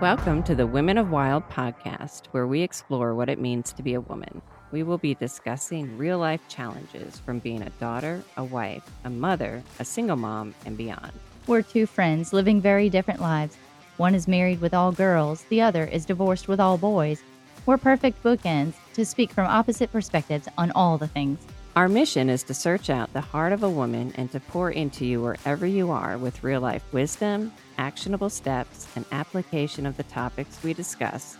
[0.00, 3.94] Welcome to the Women of Wild podcast, where we explore what it means to be
[3.94, 4.42] a woman.
[4.72, 9.62] We will be discussing real life challenges from being a daughter, a wife, a mother,
[9.78, 11.12] a single mom, and beyond.
[11.46, 13.56] We're two friends living very different lives.
[13.96, 17.22] One is married with all girls, the other is divorced with all boys.
[17.64, 21.38] We're perfect bookends to speak from opposite perspectives on all the things.
[21.76, 25.04] Our mission is to search out the heart of a woman and to pour into
[25.04, 30.62] you wherever you are with real life wisdom, actionable steps, and application of the topics
[30.62, 31.36] we discuss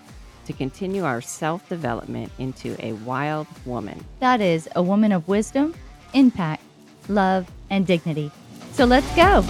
[0.47, 4.05] to continue our self development into a wild woman.
[4.19, 5.73] That is, a woman of wisdom,
[6.15, 6.65] impact,
[7.09, 8.33] love, and dignity.
[8.73, 9.45] So let's go.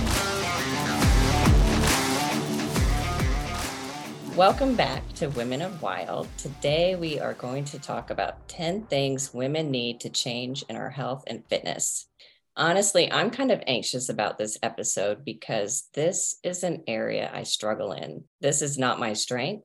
[4.37, 6.27] Welcome back to Women of Wild.
[6.39, 10.91] Today we are going to talk about 10 things women need to change in our
[10.91, 12.09] health and fitness.
[12.57, 17.93] Honestly, I'm kind of anxious about this episode because this is an area I struggle
[17.93, 18.25] in.
[18.41, 19.63] This is not my strength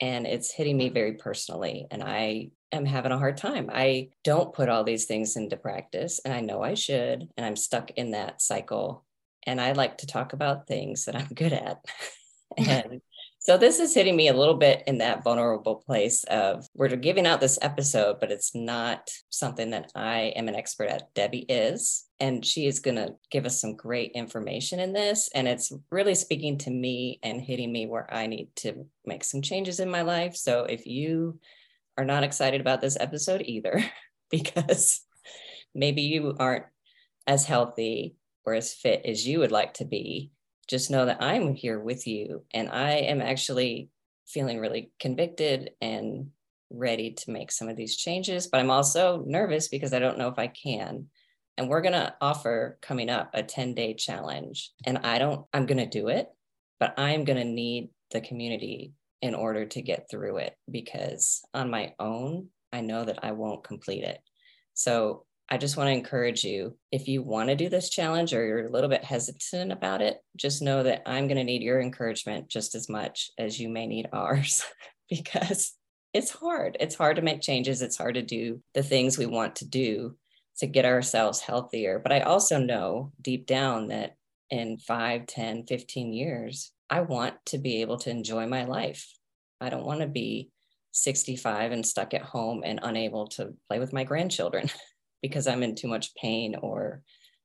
[0.00, 3.70] and it's hitting me very personally and I am having a hard time.
[3.74, 7.56] I don't put all these things into practice and I know I should and I'm
[7.56, 9.04] stuck in that cycle
[9.42, 11.84] and I like to talk about things that I'm good at.
[12.56, 13.00] and
[13.46, 17.28] so this is hitting me a little bit in that vulnerable place of we're giving
[17.28, 21.14] out this episode, but it's not something that I am an expert at.
[21.14, 25.30] Debbie is, and she is going to give us some great information in this.
[25.32, 29.42] And it's really speaking to me and hitting me where I need to make some
[29.42, 30.34] changes in my life.
[30.34, 31.38] So if you
[31.96, 33.80] are not excited about this episode either,
[34.28, 35.02] because
[35.72, 36.64] maybe you aren't
[37.28, 40.32] as healthy or as fit as you would like to be,
[40.68, 43.90] just know that I'm here with you and I am actually
[44.26, 46.30] feeling really convicted and
[46.70, 50.28] ready to make some of these changes, but I'm also nervous because I don't know
[50.28, 51.06] if I can.
[51.56, 54.72] And we're going to offer coming up a 10 day challenge.
[54.84, 56.28] And I don't, I'm going to do it,
[56.80, 58.92] but I'm going to need the community
[59.22, 63.64] in order to get through it because on my own, I know that I won't
[63.64, 64.20] complete it.
[64.74, 68.44] So I just want to encourage you if you want to do this challenge or
[68.44, 71.80] you're a little bit hesitant about it, just know that I'm going to need your
[71.80, 74.64] encouragement just as much as you may need ours
[75.10, 75.74] because
[76.12, 76.76] it's hard.
[76.80, 80.16] It's hard to make changes, it's hard to do the things we want to do
[80.58, 82.00] to get ourselves healthier.
[82.00, 84.16] But I also know deep down that
[84.50, 89.12] in 5, 10, 15 years, I want to be able to enjoy my life.
[89.60, 90.50] I don't want to be
[90.92, 94.70] 65 and stuck at home and unable to play with my grandchildren.
[95.22, 97.02] because I'm in too much pain or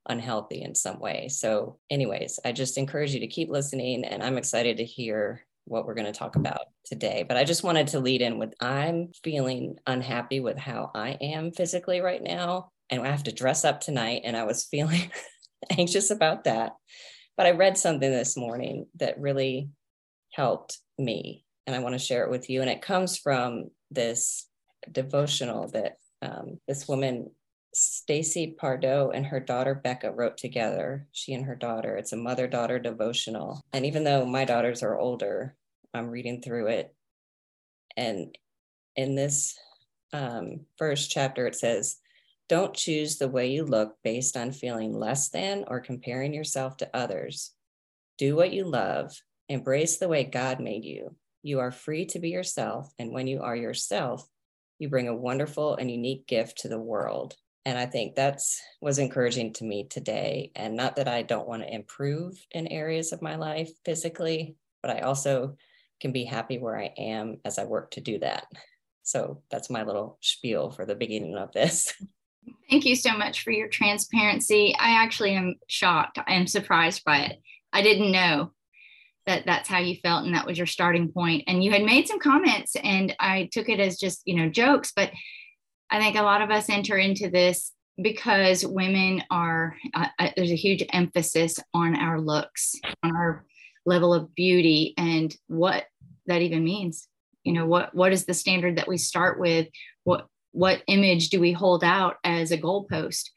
[0.07, 1.27] unhealthy in some way.
[1.29, 5.85] So, anyways, I just encourage you to keep listening, and I'm excited to hear what
[5.85, 7.23] we're going to talk about today.
[7.27, 11.51] But I just wanted to lead in with I'm feeling unhappy with how I am
[11.51, 15.11] physically right now, and I have to dress up tonight, and I was feeling
[15.69, 16.73] anxious about that.
[17.37, 19.69] But I read something this morning that really
[20.33, 22.61] helped me, and I want to share it with you.
[22.61, 24.47] And it comes from this
[24.91, 27.31] devotional that um, this woman
[27.73, 31.07] Stacy Pardo and her daughter Becca wrote together.
[31.11, 31.95] She and her daughter.
[31.95, 33.63] It's a mother daughter devotional.
[33.71, 35.55] And even though my daughters are older,
[35.93, 36.93] I'm reading through it.
[37.95, 38.37] And
[38.95, 39.57] in this
[40.11, 41.97] um, first chapter, it says,
[42.49, 46.89] Don't choose the way you look based on feeling less than or comparing yourself to
[46.93, 47.53] others.
[48.17, 49.13] Do what you love,
[49.47, 51.15] embrace the way God made you.
[51.41, 52.93] You are free to be yourself.
[52.99, 54.27] And when you are yourself,
[54.77, 57.35] you bring a wonderful and unique gift to the world
[57.65, 60.51] and i think that's was encouraging to me today.
[60.55, 64.91] And not that i don't want to improve in areas of my life physically but
[64.91, 65.55] i also
[65.99, 68.45] can be happy where i am as i work to do that.
[69.03, 71.93] So that's my little spiel for the beginning of this.
[72.69, 74.75] Thank you so much for your transparency.
[74.79, 77.41] I actually am shocked i am surprised by it.
[77.73, 78.51] I didn't know
[79.27, 81.43] that that's how you felt and that was your starting point.
[81.47, 84.91] And you had made some comments and i took it as just you know jokes
[84.95, 85.11] but
[85.91, 90.51] I think a lot of us enter into this because women are, uh, uh, there's
[90.51, 93.45] a huge emphasis on our looks, on our
[93.85, 95.85] level of beauty and what
[96.27, 97.07] that even means.
[97.43, 99.67] You know, what, what is the standard that we start with?
[100.05, 103.29] What, what image do we hold out as a goalpost?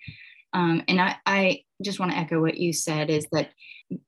[0.52, 3.50] Um, and I, I just want to echo what you said is that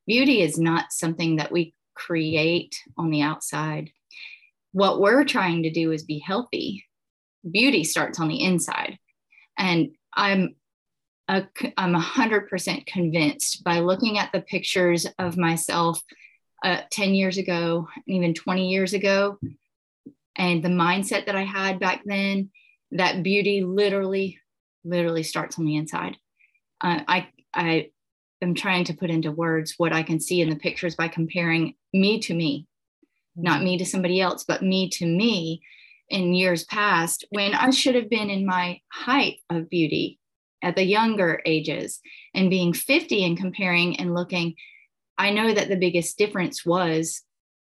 [0.06, 3.90] beauty is not something that we create on the outside.
[4.70, 6.85] What we're trying to do is be healthy
[7.50, 8.98] beauty starts on the inside.
[9.58, 10.56] And I'm
[11.28, 11.44] a,
[11.76, 16.00] I'm 100% convinced by looking at the pictures of myself
[16.64, 19.38] uh, 10 years ago, even 20 years ago,
[20.36, 22.50] and the mindset that I had back then,
[22.92, 24.38] that beauty literally,
[24.84, 26.16] literally starts on the inside.
[26.80, 27.90] Uh, I, I
[28.42, 31.74] am trying to put into words what I can see in the pictures by comparing
[31.92, 32.66] me to me.
[33.34, 35.62] not me to somebody else, but me to me
[36.08, 40.18] in years past when I should have been in my height of beauty
[40.62, 42.00] at the younger ages
[42.34, 44.54] and being 50 and comparing and looking.
[45.18, 47.22] I know that the biggest difference was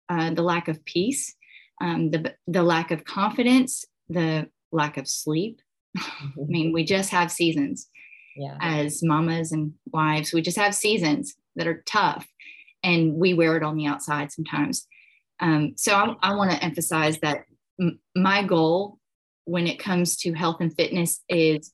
[0.09, 1.35] uh, the lack of peace,
[1.81, 5.61] um, the, the lack of confidence, the lack of sleep.
[5.97, 7.89] I mean, we just have seasons
[8.35, 8.57] yeah.
[8.61, 10.33] as mamas and wives.
[10.33, 12.27] We just have seasons that are tough
[12.83, 14.88] and we wear it on the outside sometimes.
[15.39, 17.45] Um, so I, I want to emphasize that
[17.81, 18.99] m- my goal
[19.45, 21.73] when it comes to health and fitness is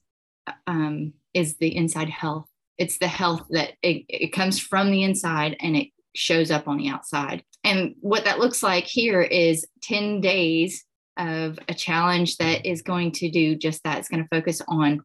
[0.65, 2.47] um, is the inside health.
[2.77, 6.77] It's the health that it, it comes from the inside and it shows up on
[6.77, 7.43] the outside.
[7.63, 10.85] And what that looks like here is 10 days
[11.17, 13.97] of a challenge that is going to do just that.
[13.97, 15.01] It's going to focus on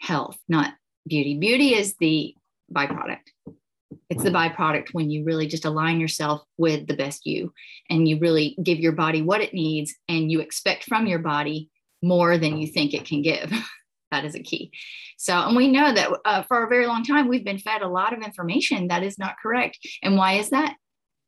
[0.00, 0.74] health, not
[1.06, 1.38] beauty.
[1.38, 2.34] Beauty is the
[2.74, 3.28] byproduct
[4.08, 7.52] it's the byproduct when you really just align yourself with the best you
[7.88, 11.70] and you really give your body what it needs and you expect from your body
[12.02, 13.52] more than you think it can give.
[14.10, 14.72] That is a key.
[15.18, 17.86] So and we know that uh, for a very long time we've been fed a
[17.86, 19.78] lot of information that is not correct.
[20.02, 20.74] And why is that?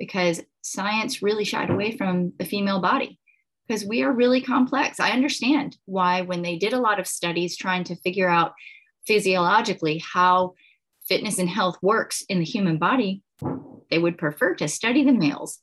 [0.01, 3.21] Because science really shied away from the female body.
[3.69, 4.99] Because we are really complex.
[4.99, 8.51] I understand why when they did a lot of studies trying to figure out
[9.07, 10.55] physiologically how
[11.09, 13.23] fitness and health works in the human body,
[13.91, 15.59] they would prefer to study the males,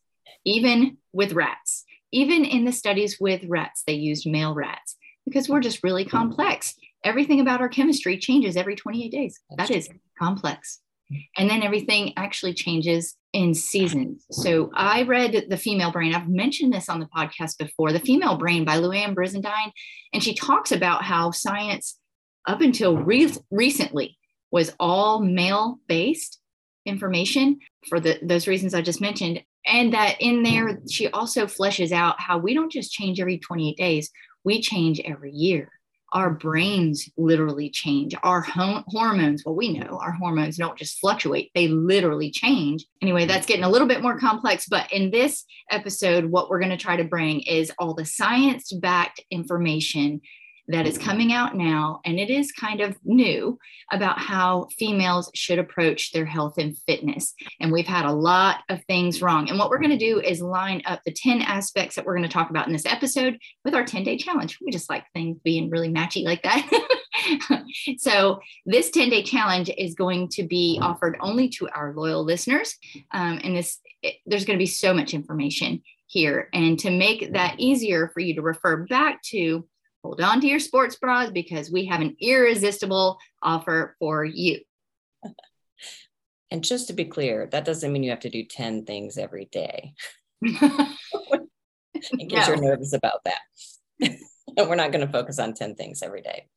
[0.45, 1.85] even with rats.
[2.11, 6.75] Even in the studies with rats, they used male rats because we're just really complex.
[7.03, 9.39] Everything about our chemistry changes every 28 days.
[9.55, 9.87] That's
[10.17, 10.79] complex.
[11.11, 11.21] Mm-hmm.
[11.37, 14.25] And then everything actually changes in seasons.
[14.31, 16.13] So I read The Female Brain.
[16.13, 19.71] I've mentioned this on the podcast before The Female Brain by Louann Brizendine.
[20.13, 21.99] And she talks about how science,
[22.47, 24.18] up until re- recently,
[24.51, 26.39] was all male based
[26.85, 29.43] information for the, those reasons I just mentioned.
[29.65, 33.77] And that in there, she also fleshes out how we don't just change every 28
[33.77, 34.09] days,
[34.43, 35.69] we change every year.
[36.11, 38.15] Our brains literally change.
[38.23, 42.85] Our hormones, well, we know our hormones don't just fluctuate, they literally change.
[43.01, 44.65] Anyway, that's getting a little bit more complex.
[44.67, 48.71] But in this episode, what we're going to try to bring is all the science
[48.73, 50.21] backed information
[50.69, 53.57] that is coming out now, and it is kind of new
[53.91, 57.33] about how females should approach their health and fitness.
[57.59, 59.49] And we've had a lot of things wrong.
[59.49, 62.27] And what we're going to do is line up the 10 aspects that we're going
[62.27, 64.59] to talk about in this episode with our 10 day challenge.
[64.63, 66.69] We just like things being really matchy like that.
[67.97, 72.75] so, this 10 day challenge is going to be offered only to our loyal listeners.
[73.11, 76.49] Um, and this, it, there's going to be so much information here.
[76.53, 79.67] And to make that easier for you to refer back to,
[80.09, 84.59] hold on to your sports bras because we have an irresistible offer for you.
[86.51, 89.45] And just to be clear, that doesn't mean you have to do 10 things every
[89.51, 89.93] day.
[90.41, 90.57] In
[92.27, 92.47] case no.
[92.47, 94.17] you're nervous about that.
[94.57, 96.47] We're not going to focus on 10 things every day.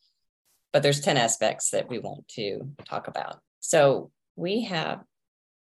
[0.72, 3.40] But there's 10 aspects that we want to talk about.
[3.60, 5.02] So we have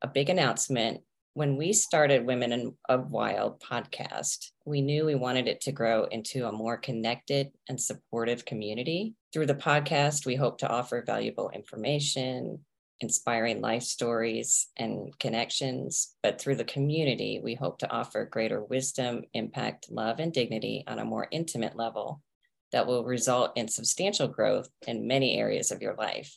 [0.00, 1.00] a big announcement
[1.35, 6.05] when we started Women in, of Wild podcast, we knew we wanted it to grow
[6.05, 9.15] into a more connected and supportive community.
[9.32, 12.59] Through the podcast, we hope to offer valuable information,
[13.00, 16.16] inspiring life stories, and connections.
[16.23, 20.99] But through the community, we hope to offer greater wisdom, impact, love, and dignity on
[20.99, 22.23] a more intimate level
[22.73, 26.37] that will result in substantial growth in many areas of your life.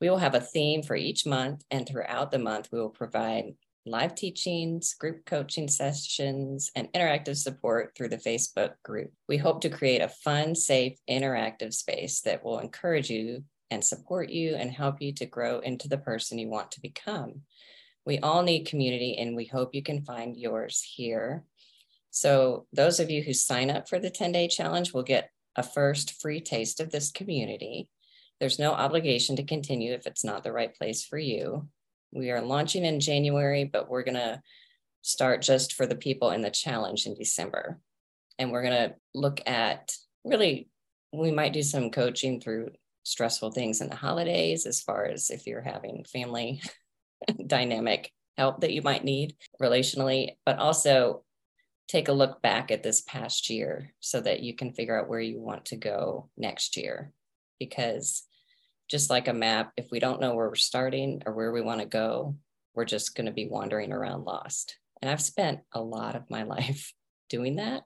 [0.00, 3.54] We will have a theme for each month, and throughout the month, we will provide
[3.86, 9.12] live teachings, group coaching sessions, and interactive support through the Facebook group.
[9.28, 14.30] We hope to create a fun, safe, interactive space that will encourage you and support
[14.30, 17.42] you and help you to grow into the person you want to become.
[18.04, 21.44] We all need community, and we hope you can find yours here.
[22.10, 25.62] So, those of you who sign up for the 10 day challenge will get a
[25.62, 27.88] first free taste of this community.
[28.40, 31.68] There's no obligation to continue if it's not the right place for you.
[32.12, 34.40] We are launching in January, but we're going to
[35.02, 37.78] start just for the people in the challenge in December.
[38.38, 39.92] And we're going to look at
[40.24, 40.68] really,
[41.12, 42.70] we might do some coaching through
[43.02, 46.62] stressful things in the holidays, as far as if you're having family
[47.46, 51.22] dynamic help that you might need relationally, but also
[51.88, 55.20] take a look back at this past year so that you can figure out where
[55.20, 57.12] you want to go next year.
[57.58, 58.22] Because
[58.90, 61.80] just like a map, if we don't know where we're starting or where we want
[61.80, 62.36] to go,
[62.74, 64.76] we're just going to be wandering around lost.
[65.00, 66.92] And I've spent a lot of my life
[67.28, 67.82] doing that,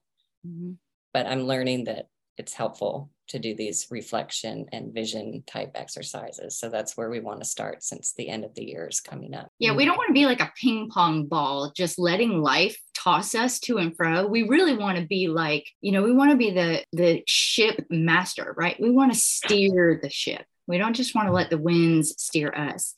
[0.46, 0.72] mm-hmm.
[1.12, 2.06] but I'm learning that
[2.36, 6.58] it's helpful to do these reflection and vision type exercises.
[6.58, 9.34] So that's where we want to start since the end of the year is coming
[9.34, 9.48] up.
[9.58, 13.34] Yeah, we don't want to be like a ping pong ball, just letting life toss
[13.34, 14.26] us to and fro.
[14.26, 17.86] We really want to be like, you know, we want to be the the ship
[17.88, 18.76] master, right?
[18.80, 20.44] We want to steer the ship.
[20.66, 22.94] We don't just want to let the winds steer us.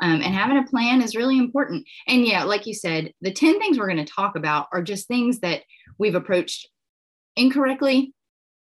[0.00, 1.86] Um, and having a plan is really important.
[2.06, 5.06] And yeah, like you said, the 10 things we're going to talk about are just
[5.06, 5.62] things that
[5.98, 6.68] we've approached
[7.36, 8.14] incorrectly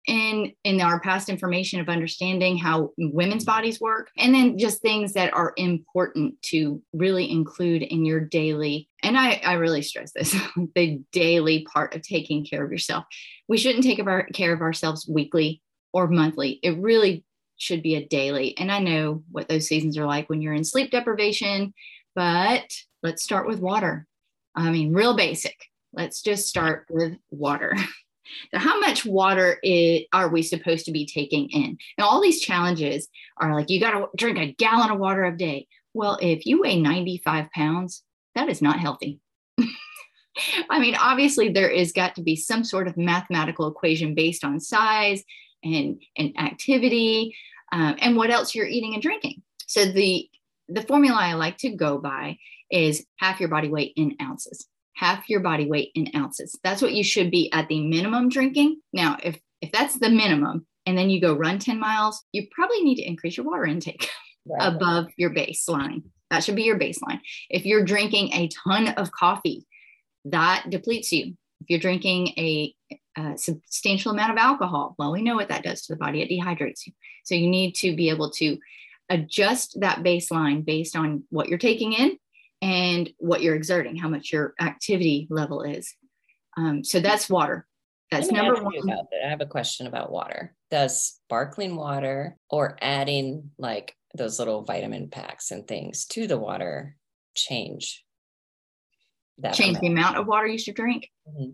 [0.07, 5.13] in in our past information of understanding how women's bodies work and then just things
[5.13, 10.35] that are important to really include in your daily and i i really stress this
[10.75, 13.05] the daily part of taking care of yourself
[13.47, 15.61] we shouldn't take our, care of ourselves weekly
[15.93, 17.23] or monthly it really
[17.61, 20.63] should be a daily and i know what those seasons are like when you're in
[20.63, 21.73] sleep deprivation
[22.15, 22.65] but
[23.03, 24.07] let's start with water
[24.55, 25.55] i mean real basic
[25.93, 27.75] let's just start with water
[28.53, 31.77] So how much water is, are we supposed to be taking in?
[31.97, 35.35] Now, all these challenges are like, you got to drink a gallon of water a
[35.35, 35.67] day.
[35.93, 38.03] Well, if you weigh 95 pounds,
[38.35, 39.19] that is not healthy.
[40.69, 44.59] I mean, obviously, there is got to be some sort of mathematical equation based on
[44.59, 45.23] size
[45.63, 47.35] and, and activity
[47.71, 49.41] um, and what else you're eating and drinking.
[49.67, 50.27] So the
[50.67, 52.37] the formula I like to go by
[52.69, 54.67] is half your body weight in ounces
[55.01, 56.57] half your body weight in ounces.
[56.63, 58.79] That's what you should be at the minimum drinking.
[58.93, 62.81] Now, if if that's the minimum and then you go run 10 miles, you probably
[62.81, 64.09] need to increase your water intake
[64.47, 64.73] right.
[64.73, 66.03] above your baseline.
[66.29, 67.19] That should be your baseline.
[67.49, 69.65] If you're drinking a ton of coffee,
[70.25, 71.35] that depletes you.
[71.61, 72.73] If you're drinking a,
[73.17, 76.21] a substantial amount of alcohol, well, we know what that does to the body.
[76.21, 76.93] It dehydrates you.
[77.23, 78.57] So you need to be able to
[79.09, 82.17] adjust that baseline based on what you're taking in
[82.61, 85.93] and what you're exerting, how much your activity level is.
[86.57, 87.67] Um, so that's water.
[88.11, 88.73] That's number one.
[88.89, 90.53] I have a question about water.
[90.69, 96.97] Does sparkling water or adding like those little vitamin packs and things to the water
[97.35, 98.03] change
[99.37, 99.53] that?
[99.53, 99.81] Change amount?
[99.81, 101.09] the amount of water you should drink?
[101.27, 101.51] Mm-hmm.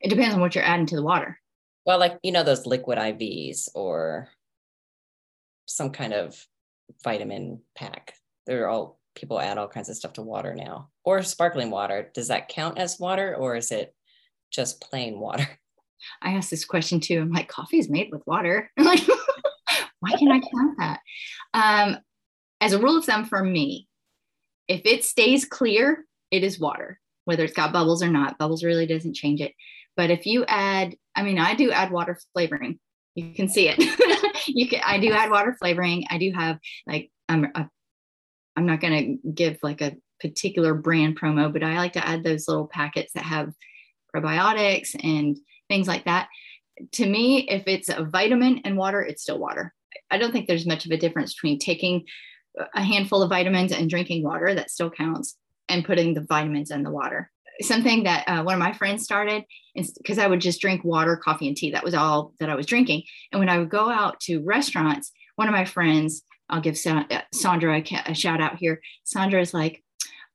[0.00, 1.38] It depends on what you're adding to the water.
[1.84, 4.28] Well, like, you know, those liquid IVs or
[5.66, 6.46] some kind of
[7.04, 8.14] vitamin pack.
[8.46, 12.10] They're all people add all kinds of stuff to water now or sparkling water.
[12.14, 13.94] Does that count as water or is it
[14.50, 15.48] just plain water?
[16.22, 17.20] I asked this question too.
[17.20, 18.70] I'm like, coffee is made with water.
[18.78, 19.02] I'm like,
[20.00, 21.00] why can't I count that?
[21.54, 21.98] Um,
[22.60, 23.88] as a rule of thumb for me,
[24.68, 28.38] if it stays clear, it is water, whether it's got bubbles or not.
[28.38, 29.52] Bubbles really doesn't change it.
[29.96, 32.78] But if you add, I mean, I do add water flavoring.
[33.14, 33.78] You can see it.
[34.46, 34.80] you can.
[34.84, 36.04] I do add water flavoring.
[36.10, 37.68] I do have like um, a
[38.56, 42.24] I'm not going to give like a particular brand promo, but I like to add
[42.24, 43.52] those little packets that have
[44.14, 45.36] probiotics and
[45.68, 46.28] things like that.
[46.92, 49.74] To me, if it's a vitamin and water, it's still water.
[50.10, 52.04] I don't think there's much of a difference between taking
[52.74, 55.36] a handful of vitamins and drinking water that still counts
[55.68, 57.30] and putting the vitamins in the water.
[57.60, 59.44] Something that uh, one of my friends started
[59.74, 61.70] because I would just drink water, coffee, and tea.
[61.70, 63.04] That was all that I was drinking.
[63.32, 67.04] And when I would go out to restaurants, one of my friends I'll give uh,
[67.32, 68.80] Sandra a, shout out here.
[69.04, 69.82] Sandra is like,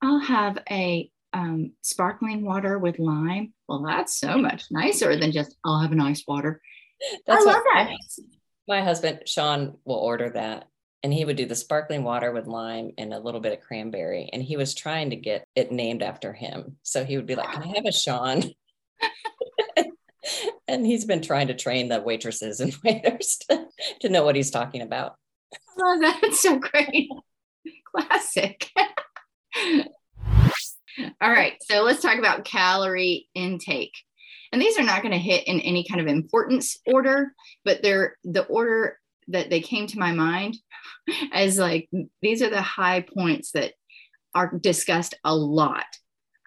[0.01, 3.54] I'll have a um, sparkling water with lime.
[3.68, 6.62] Well, that's so much nicer than just I'll have an ice water.
[7.25, 7.92] That's I love that.
[8.68, 10.68] My husband Sean will order that,
[11.03, 14.29] and he would do the sparkling water with lime and a little bit of cranberry.
[14.31, 17.51] And he was trying to get it named after him, so he would be like,
[17.51, 18.43] "Can I have a Sean?"
[20.67, 23.65] and he's been trying to train the waitresses and waiters to,
[24.01, 25.15] to know what he's talking about.
[25.79, 27.10] Oh, that's so great.
[27.93, 28.70] Classic.
[31.22, 33.93] All right, so let's talk about calorie intake.
[34.51, 37.31] And these are not going to hit in any kind of importance order,
[37.63, 39.00] but they're the order
[39.32, 40.58] that they came to my mind
[41.34, 41.90] as like
[42.22, 43.74] these are the high points that
[44.34, 45.86] are discussed a lot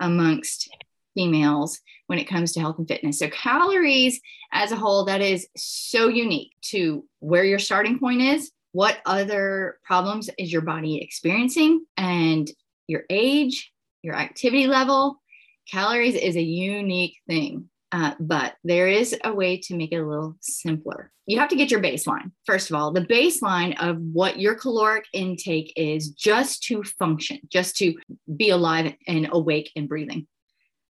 [0.00, 0.70] amongst
[1.14, 3.18] females when it comes to health and fitness.
[3.18, 4.20] So, calories
[4.52, 9.78] as a whole, that is so unique to where your starting point is what other
[9.84, 12.50] problems is your body experiencing and
[12.88, 13.72] your age,
[14.02, 15.22] your activity level.
[15.70, 20.06] Calories is a unique thing, uh, but there is a way to make it a
[20.06, 21.12] little simpler.
[21.26, 22.32] You have to get your baseline.
[22.44, 27.76] First of all, the baseline of what your caloric intake is just to function, just
[27.76, 27.94] to
[28.36, 30.26] be alive and awake and breathing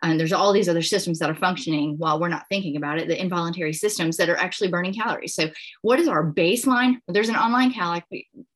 [0.01, 3.07] and there's all these other systems that are functioning while we're not thinking about it
[3.07, 5.49] the involuntary systems that are actually burning calories so
[5.81, 8.01] what is our baseline there's an online cal-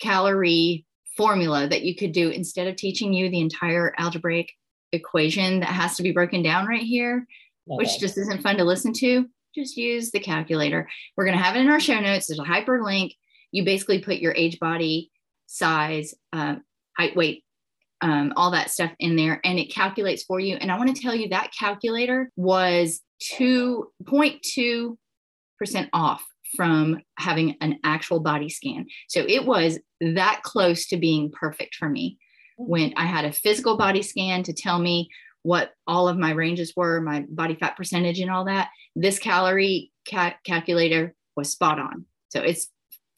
[0.01, 0.85] calorie
[1.15, 4.51] formula that you could do instead of teaching you the entire algebraic
[4.91, 7.25] equation that has to be broken down right here
[7.69, 7.77] okay.
[7.77, 10.87] which just isn't fun to listen to just use the calculator.
[11.15, 12.27] We're going to have it in our show notes.
[12.27, 13.13] There's a hyperlink.
[13.51, 15.11] You basically put your age, body,
[15.47, 16.55] size, uh,
[16.97, 17.43] height, weight,
[18.01, 20.55] um, all that stuff in there, and it calculates for you.
[20.55, 23.01] And I want to tell you that calculator was
[23.33, 24.97] 2.2%
[25.93, 26.23] off
[26.55, 28.85] from having an actual body scan.
[29.07, 32.17] So it was that close to being perfect for me
[32.57, 35.09] when I had a physical body scan to tell me
[35.43, 38.69] what all of my ranges were, my body fat percentage, and all that.
[38.95, 42.05] This calorie ca- calculator was spot on.
[42.29, 42.67] So it's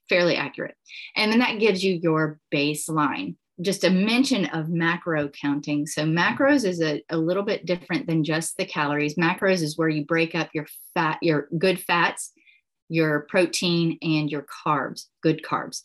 [0.10, 0.76] fairly accurate.
[1.16, 3.36] And then that gives you your baseline.
[3.62, 5.86] Just a mention of macro counting.
[5.86, 9.16] So, macros is a, a little bit different than just the calories.
[9.16, 12.32] Macros is where you break up your fat, your good fats,
[12.88, 15.82] your protein, and your carbs, good carbs.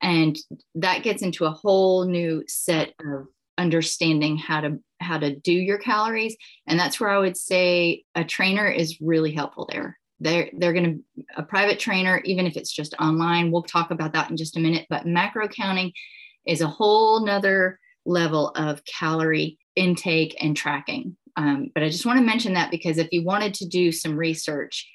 [0.00, 0.38] And
[0.76, 3.26] that gets into a whole new set of
[3.58, 6.36] understanding how to how to do your calories.
[6.66, 9.98] And that's where i would say a trainer is really helpful there.
[10.20, 14.14] They're they're going to a private trainer even if it's just online we'll talk about
[14.14, 15.92] that in just a minute but macro counting
[16.46, 21.16] is a whole nother level of calorie intake and tracking.
[21.36, 24.16] Um, but i just want to mention that because if you wanted to do some
[24.16, 24.88] research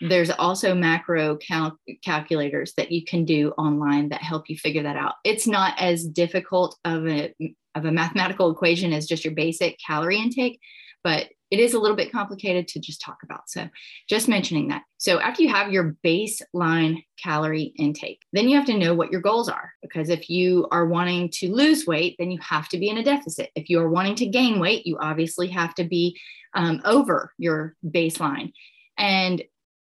[0.00, 4.96] there's also macro cal- calculators that you can do online that help you figure that
[4.96, 5.14] out.
[5.24, 7.34] It's not as difficult of a
[7.78, 10.60] of a mathematical equation as just your basic calorie intake,
[11.02, 13.48] but it is a little bit complicated to just talk about.
[13.48, 13.68] So,
[14.08, 14.82] just mentioning that.
[14.98, 19.22] So, after you have your baseline calorie intake, then you have to know what your
[19.22, 19.72] goals are.
[19.80, 23.02] Because if you are wanting to lose weight, then you have to be in a
[23.02, 23.50] deficit.
[23.54, 26.18] If you are wanting to gain weight, you obviously have to be
[26.54, 28.52] um, over your baseline.
[28.98, 29.42] And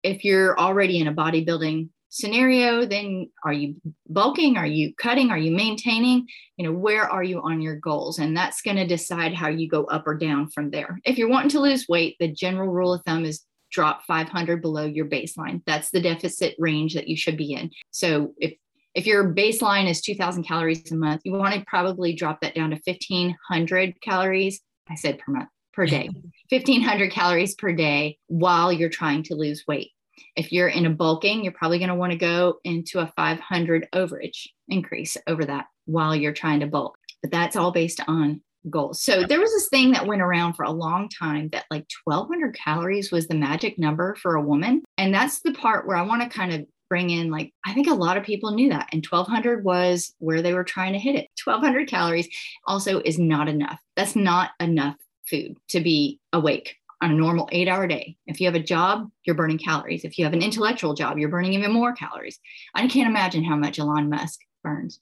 [0.03, 3.77] if you're already in a bodybuilding scenario then are you
[4.09, 4.57] bulking?
[4.57, 5.31] Are you cutting?
[5.31, 6.27] Are you maintaining?
[6.57, 8.19] You know where are you on your goals?
[8.19, 10.99] And that's going to decide how you go up or down from there.
[11.05, 14.85] If you're wanting to lose weight the general rule of thumb is drop 500 below
[14.85, 15.63] your baseline.
[15.67, 17.71] That's the deficit range that you should be in.
[17.91, 18.55] So if
[18.95, 22.71] if your baseline is 2000 calories a month you want to probably drop that down
[22.71, 26.09] to 1500 calories i said per month per day
[26.49, 29.91] 1500 calories per day while you're trying to lose weight
[30.37, 33.89] if you're in a bulking, you're probably going to want to go into a 500
[33.95, 36.97] overage increase over that while you're trying to bulk.
[37.23, 39.03] But that's all based on goals.
[39.03, 42.55] So there was this thing that went around for a long time that like 1200
[42.55, 44.83] calories was the magic number for a woman.
[44.99, 47.89] And that's the part where I want to kind of bring in like I think
[47.89, 51.17] a lot of people knew that and 1200 was where they were trying to hit
[51.17, 51.29] it.
[51.43, 52.29] 1200 calories
[52.67, 53.81] also is not enough.
[53.97, 54.97] That's not enough
[55.29, 58.17] food to be awake on a normal eight hour day.
[58.27, 60.05] If you have a job, you're burning calories.
[60.05, 62.39] If you have an intellectual job, you're burning even more calories.
[62.75, 65.01] I can't imagine how much Elon Musk burns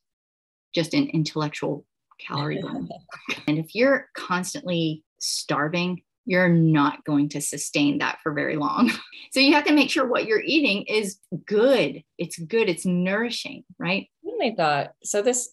[0.74, 1.84] just in intellectual
[2.18, 2.88] calorie burn.
[3.46, 8.90] and if you're constantly starving, you're not going to sustain that for very long.
[9.32, 12.04] So you have to make sure what you're eating is good.
[12.18, 12.68] It's good.
[12.68, 14.06] It's nourishing, right?
[14.40, 15.22] I thought so.
[15.22, 15.50] This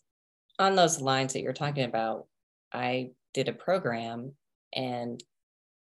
[0.59, 2.27] on those lines that you're talking about,
[2.71, 4.33] I did a program
[4.71, 5.23] and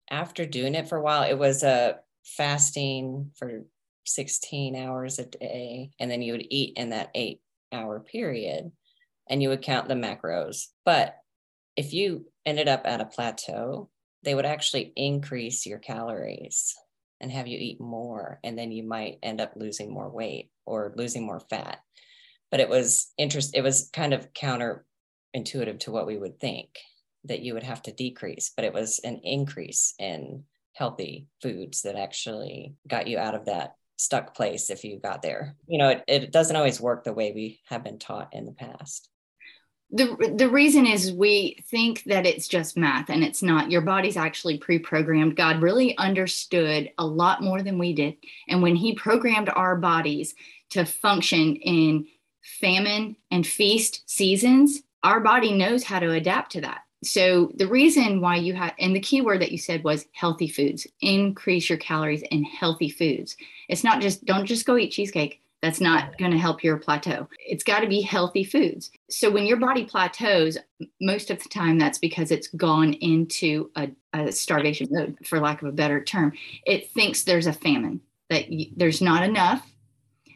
[0.10, 3.66] after doing it for a while, it was a fasting for
[4.06, 5.92] 16 hours a day.
[6.00, 7.42] And then you would eat in that eight
[7.72, 8.72] hour period
[9.30, 10.68] and you would count the macros.
[10.86, 11.16] But
[11.76, 13.90] if you ended up at a plateau,
[14.24, 16.76] they would actually increase your calories
[17.22, 18.40] and have you eat more.
[18.44, 21.80] And then you might end up losing more weight or losing more fat.
[22.52, 26.80] But it was interest, it was kind of counterintuitive to what we would think
[27.26, 31.96] that you would have to decrease, but it was an increase in healthy foods that
[31.96, 35.56] actually got you out of that stuck place if you got there.
[35.68, 38.54] You know, it, it doesn't always work the way we have been taught in the
[38.54, 39.10] past.
[39.92, 43.72] The, the reason is we think that it's just math and it's not.
[43.72, 45.36] Your body's actually pre programmed.
[45.36, 48.16] God really understood a lot more than we did.
[48.48, 50.36] And when He programmed our bodies
[50.70, 52.06] to function in
[52.62, 58.20] famine and feast seasons, our body knows how to adapt to that so the reason
[58.20, 60.86] why you had and the key word that you said was healthy foods.
[61.02, 63.38] Increase your calories in healthy foods.
[63.70, 65.42] It's not just don't just go eat cheesecake.
[65.62, 67.28] That's not going to help your plateau.
[67.40, 68.92] It's got to be healthy foods.
[69.10, 70.58] So when your body plateaus
[71.02, 75.62] most of the time that's because it's gone into a, a starvation mode for lack
[75.62, 76.34] of a better term.
[76.66, 79.70] It thinks there's a famine that there's not enough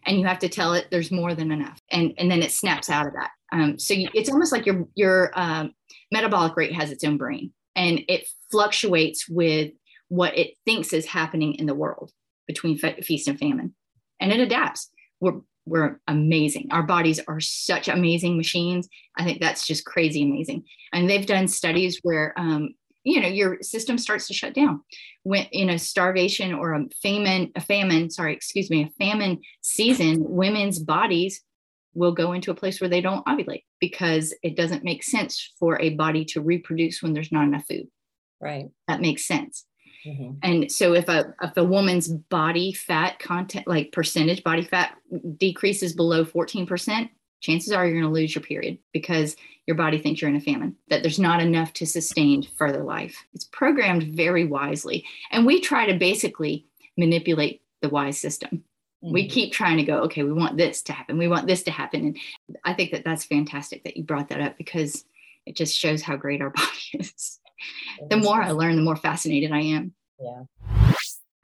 [0.06, 1.80] and you have to tell it there's more than enough.
[1.92, 4.88] And and then it snaps out of that um, so you, it's almost like your
[4.96, 5.74] your um,
[6.12, 9.72] metabolic rate has its own brain and it fluctuates with
[10.10, 12.12] what it thinks is happening in the world
[12.48, 13.74] between fe- feast and famine.
[14.20, 14.90] And it adapts.
[15.20, 16.68] We're we're amazing.
[16.72, 18.90] Our bodies are such amazing machines.
[19.18, 20.66] I think that's just crazy amazing.
[20.92, 24.82] And they've done studies where um, you know your system starts to shut down.
[25.22, 30.24] When in a starvation or a famine a famine sorry excuse me a famine season
[30.24, 31.42] women's bodies
[31.94, 35.82] will go into a place where they don't ovulate because it doesn't make sense for
[35.82, 37.88] a body to reproduce when there's not enough food
[38.42, 39.66] right that makes sense
[40.06, 40.34] mm-hmm.
[40.42, 44.96] and so if a if a woman's body fat content like percentage body fat
[45.38, 47.10] decreases below 14%
[47.42, 49.36] chances are you're going to lose your period because
[49.68, 53.16] your body thinks you're in a famine, that there's not enough to sustain further life.
[53.34, 55.06] It's programmed very wisely.
[55.32, 58.64] And we try to basically manipulate the wise system.
[59.12, 61.18] We keep trying to go, okay, we want this to happen.
[61.18, 62.06] We want this to happen.
[62.06, 62.18] And
[62.64, 65.04] I think that that's fantastic that you brought that up because
[65.46, 67.40] it just shows how great our body is.
[68.10, 69.94] the more I learn, the more fascinated I am.
[70.20, 70.44] Yeah.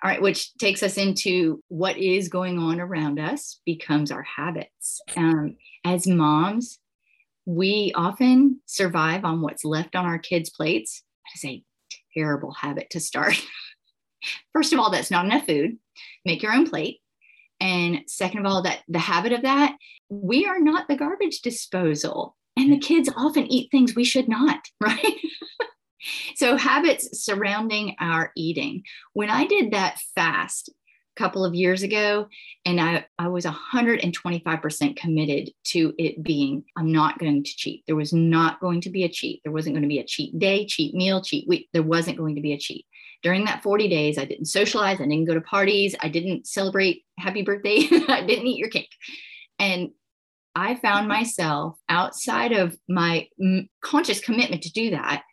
[0.01, 5.01] All right, which takes us into what is going on around us becomes our habits.
[5.17, 6.79] Um, as moms,
[7.45, 11.03] we often survive on what's left on our kids' plates.
[11.25, 11.63] That is a
[12.17, 13.45] terrible habit to start.
[14.53, 15.77] First of all, that's not enough food.
[16.23, 16.99] Make your own plate.
[17.59, 19.75] And second of all, that the habit of that,
[20.09, 22.35] we are not the garbage disposal.
[22.55, 25.15] And the kids often eat things we should not, right?
[26.35, 28.83] so habits surrounding our eating.
[29.13, 32.27] When I did that fast a couple of years ago,
[32.65, 37.83] and I, I was 125% committed to it being, I'm not going to cheat.
[37.87, 39.41] There was not going to be a cheat.
[39.43, 41.69] There wasn't going to be a cheat day, cheat meal, cheat week.
[41.73, 42.85] There wasn't going to be a cheat.
[43.21, 45.01] During that 40 days, I didn't socialize.
[45.01, 45.95] I didn't go to parties.
[46.01, 47.87] I didn't celebrate happy birthday.
[48.07, 48.91] I didn't eat your cake.
[49.57, 49.89] And
[50.55, 53.27] I found myself outside of my
[53.81, 55.23] conscious commitment to do that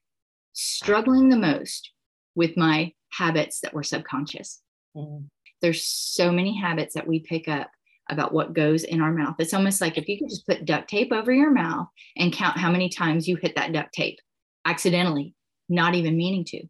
[0.52, 1.90] struggling the most
[2.34, 4.62] with my habits that were subconscious.
[4.96, 5.26] Mm.
[5.62, 7.70] There's so many habits that we pick up
[8.08, 9.36] about what goes in our mouth.
[9.38, 12.58] It's almost like if you could just put duct tape over your mouth and count
[12.58, 14.18] how many times you hit that duct tape
[14.64, 15.34] accidentally,
[15.68, 16.62] not even meaning to,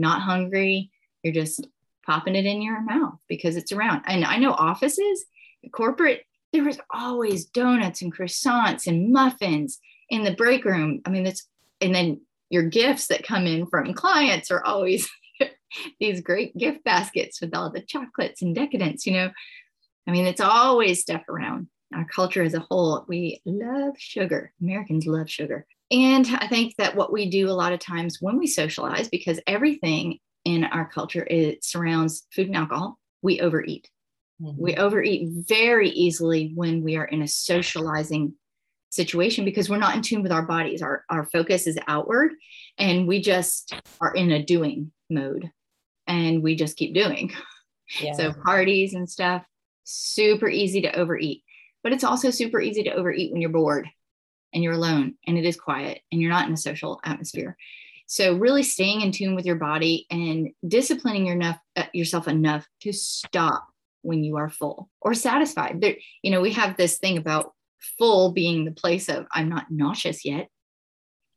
[0.00, 0.90] not hungry,
[1.22, 1.66] you're just
[2.04, 4.02] popping it in your mouth because it's around.
[4.06, 5.24] And I know offices,
[5.72, 11.02] corporate, there was always donuts and croissants and muffins in the break room.
[11.04, 11.46] I mean, that's,
[11.80, 15.08] and then your gifts that come in from clients are always
[16.00, 19.30] these great gift baskets with all the chocolates and decadence, you know.
[20.06, 21.68] I mean, it's always stuff around.
[21.94, 24.52] Our culture as a whole, we love sugar.
[24.60, 25.66] Americans love sugar.
[25.90, 29.40] And I think that what we do a lot of times when we socialize, because
[29.46, 33.90] everything in our culture it surrounds food and alcohol, we overeat.
[34.40, 34.62] Mm-hmm.
[34.62, 38.34] We overeat very easily when we are in a socializing
[38.90, 40.80] situation because we're not in tune with our bodies.
[40.82, 42.32] Our, our focus is outward
[42.78, 45.50] and we just are in a doing mode
[46.06, 47.32] and we just keep doing.
[48.00, 48.12] Yeah.
[48.12, 49.42] So, parties and stuff,
[49.82, 51.42] super easy to overeat.
[51.82, 53.88] But it's also super easy to overeat when you're bored
[54.52, 57.56] and you're alone and it is quiet and you're not in a social atmosphere.
[58.06, 62.66] So, really staying in tune with your body and disciplining your enough, uh, yourself enough
[62.80, 63.68] to stop
[64.02, 65.80] when you are full or satisfied.
[65.80, 67.52] There, you know, we have this thing about
[67.98, 70.48] full being the place of I'm not nauseous yet.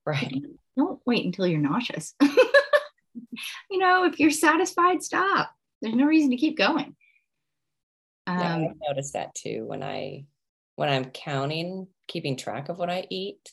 [0.06, 0.42] Right.
[0.76, 2.16] Don't wait until you're nauseous.
[2.24, 5.52] you know, if you're satisfied, stop.
[5.82, 6.96] There's no reason to keep going.
[8.26, 9.66] Um, yeah, I've noticed that too.
[9.66, 10.26] When I
[10.76, 13.50] when I'm counting, keeping track of what I eat,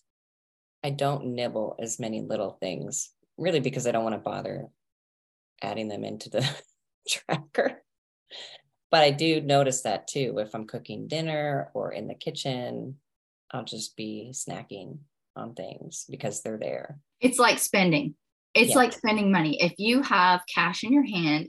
[0.85, 4.69] I don't nibble as many little things, really because I don't want to bother
[5.63, 6.49] adding them into the
[7.09, 7.83] tracker.
[8.91, 10.37] But I do notice that too.
[10.39, 12.97] If I'm cooking dinner or in the kitchen,
[13.51, 14.99] I'll just be snacking
[15.37, 16.99] on things because they're there.
[17.21, 18.15] It's like spending.
[18.53, 18.77] It's yeah.
[18.77, 19.63] like spending money.
[19.63, 21.49] If you have cash in your hand,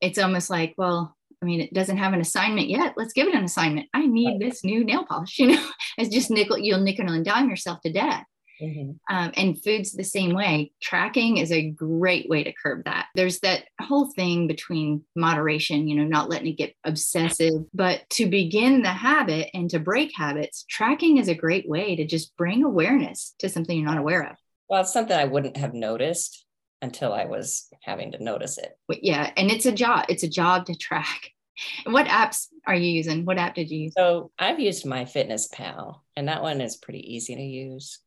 [0.00, 2.94] it's almost like, well, I mean, it doesn't have an assignment yet.
[2.96, 3.88] Let's give it an assignment.
[3.92, 5.38] I need this new nail polish.
[5.46, 5.68] You know,
[5.98, 8.24] it's just nickel, you'll nickel and dime yourself to death.
[8.60, 9.14] Mm-hmm.
[9.14, 10.72] Um, and food's the same way.
[10.82, 13.06] Tracking is a great way to curb that.
[13.14, 18.26] There's that whole thing between moderation, you know, not letting it get obsessive, but to
[18.26, 22.64] begin the habit and to break habits, tracking is a great way to just bring
[22.64, 24.36] awareness to something you're not aware of.
[24.68, 26.45] Well, it's something I wouldn't have noticed
[26.82, 28.78] until I was having to notice it.
[28.88, 29.30] Yeah.
[29.36, 31.30] And it's a job, it's a job to track.
[31.86, 33.24] What apps are you using?
[33.24, 33.94] What app did you use?
[33.96, 37.98] So I've used my Fitness Pal, and that one is pretty easy to use.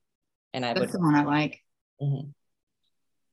[0.53, 1.59] And I That's would the one I like.
[1.99, 2.29] Mm-hmm.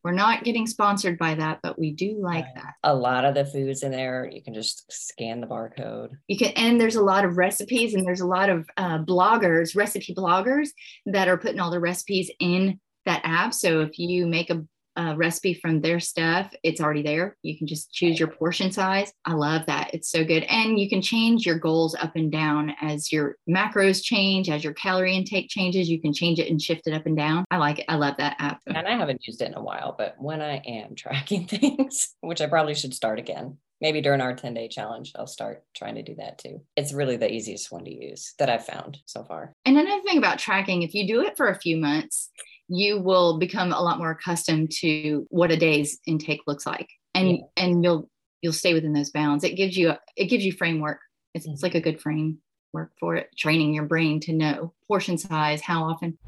[0.03, 2.55] We're not getting sponsored by that, but we do like right.
[2.55, 2.75] that.
[2.85, 6.13] A lot of the foods in there, you can just scan the barcode.
[6.29, 9.77] You can, and there's a lot of recipes, and there's a lot of uh, bloggers,
[9.77, 10.69] recipe bloggers
[11.07, 13.53] that are putting all the recipes in that app.
[13.53, 14.65] So if you make a
[14.97, 17.37] a recipe from their stuff, it's already there.
[17.43, 19.13] You can just choose your portion size.
[19.25, 19.91] I love that.
[19.93, 20.43] It's so good.
[20.45, 24.75] And you can change your goals up and down as your macros change, as your
[24.75, 25.89] calorie intake changes.
[25.89, 27.45] You can change it and shift it up and down.
[27.51, 27.87] I like it.
[27.89, 28.61] I love that app.
[28.67, 32.41] And I haven't used it in a while, but when I am tracking things, which
[32.41, 36.03] I probably should start again, maybe during our 10 day challenge, I'll start trying to
[36.03, 36.63] do that too.
[36.77, 39.53] It's really the easiest one to use that I've found so far.
[39.65, 42.31] And another thing about tracking, if you do it for a few months,
[42.69, 46.89] you will become a lot more accustomed to what a day's intake looks like.
[47.15, 47.43] And yeah.
[47.57, 48.11] and you'll
[48.43, 49.45] you'll stay within those bounds.
[49.45, 51.01] It gives you a, it gives you framework.
[51.35, 51.55] It's, mm-hmm.
[51.55, 55.85] it's like a good framework for it, training your brain to know portion size, how
[55.85, 56.19] often.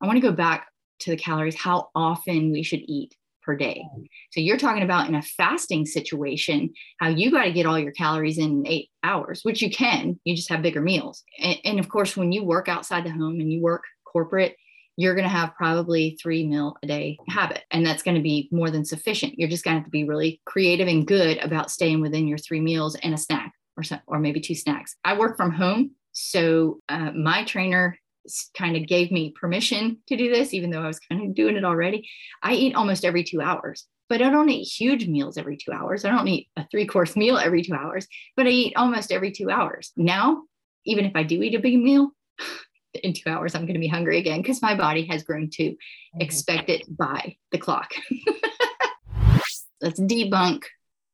[0.00, 0.68] I want to go back
[1.00, 3.84] to the calories, how often we should eat per day.
[4.30, 7.92] So you're talking about in a fasting situation, how you got to get all your
[7.92, 11.24] calories in eight hours, which you can, you just have bigger meals.
[11.40, 14.56] And, and of course, when you work outside the home and you work corporate,
[14.96, 18.48] you're going to have probably three meal a day habit and that's going to be
[18.52, 21.70] more than sufficient you're just going to have to be really creative and good about
[21.70, 25.16] staying within your three meals and a snack or some, or maybe two snacks i
[25.16, 27.96] work from home so uh, my trainer
[28.56, 31.56] kind of gave me permission to do this, even though I was kind of doing
[31.56, 32.08] it already.
[32.42, 36.04] I eat almost every two hours, but I don't eat huge meals every two hours.
[36.04, 39.32] I don't eat a three course meal every two hours, but I eat almost every
[39.32, 39.92] two hours.
[39.96, 40.42] Now,
[40.84, 42.10] even if I do eat a big meal,
[42.94, 45.62] in two hours, I'm going to be hungry again because my body has grown to
[45.62, 46.20] mm-hmm.
[46.20, 47.92] expect it by the clock.
[49.80, 50.62] Let's debunk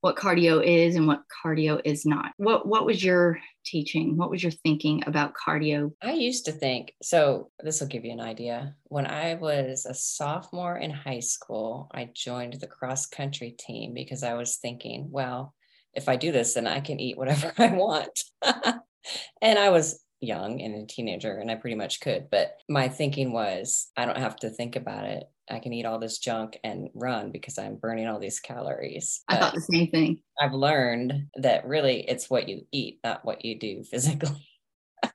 [0.00, 2.32] what cardio is and what cardio is not.
[2.36, 4.16] What what was your teaching?
[4.16, 5.92] What was your thinking about cardio?
[6.02, 8.76] I used to think so this will give you an idea.
[8.84, 14.22] When I was a sophomore in high school, I joined the cross country team because
[14.22, 15.54] I was thinking, well,
[15.94, 18.22] if I do this then I can eat whatever I want.
[19.42, 23.33] and I was young and a teenager and I pretty much could, but my thinking
[23.33, 25.24] was I don't have to think about it.
[25.50, 29.22] I can eat all this junk and run because I'm burning all these calories.
[29.28, 30.20] I thought the same thing.
[30.40, 34.46] I've learned that really it's what you eat, not what you do physically,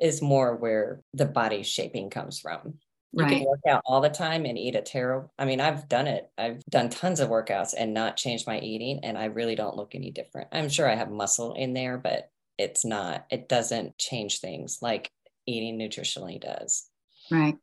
[0.00, 2.74] is more where the body shaping comes from.
[3.12, 3.30] You right.
[3.30, 5.32] can work out all the time and eat a terrible.
[5.38, 6.28] I mean, I've done it.
[6.36, 9.94] I've done tons of workouts and not changed my eating, and I really don't look
[9.94, 10.48] any different.
[10.50, 15.10] I'm sure I have muscle in there, but it's not, it doesn't change things like
[15.46, 16.88] eating nutritionally does.
[17.30, 17.56] Right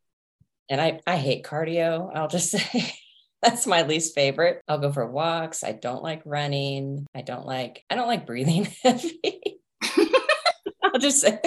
[0.72, 2.10] and I, I hate cardio.
[2.14, 2.94] I'll just say
[3.42, 4.62] that's my least favorite.
[4.66, 5.62] I'll go for walks.
[5.62, 7.06] I don't like running.
[7.14, 9.60] I don't like, I don't like breathing heavy.
[10.82, 11.38] I'll just say.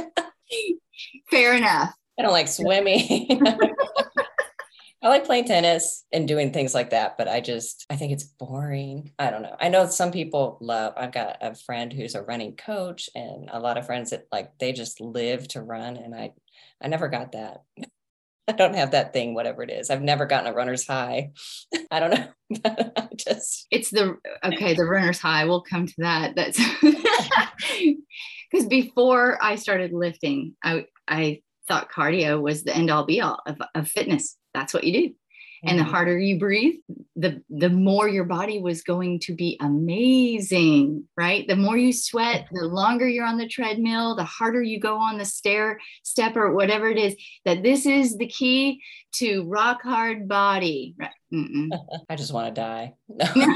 [1.31, 1.93] Fair enough.
[2.19, 3.41] I don't like swimming.
[5.01, 8.23] I like playing tennis and doing things like that, but I just I think it's
[8.23, 9.11] boring.
[9.19, 9.55] I don't know.
[9.59, 10.93] I know some people love.
[10.97, 14.57] I've got a friend who's a running coach and a lot of friends that like
[14.57, 16.31] they just live to run and I
[16.81, 17.63] I never got that.
[18.47, 19.89] I don't have that thing, whatever it is.
[19.89, 21.31] I've never gotten a runner's high.
[21.91, 22.27] I don't know.
[22.97, 25.45] I just it's the okay, the runner's high.
[25.45, 26.35] We'll come to that.
[26.35, 26.59] That's
[28.51, 33.39] because before I started lifting, I I thought cardio was the end all be all
[33.45, 34.37] of, of fitness.
[34.55, 35.15] That's what you do.
[35.67, 35.91] And the mm-hmm.
[35.91, 36.75] harder you breathe
[37.15, 41.47] the the more your body was going to be amazing right?
[41.47, 45.17] The more you sweat the longer you're on the treadmill the harder you go on
[45.17, 47.15] the stair step or whatever it is
[47.45, 48.81] that this is the key
[49.13, 50.95] to rock hard body
[52.09, 52.93] i just want to die.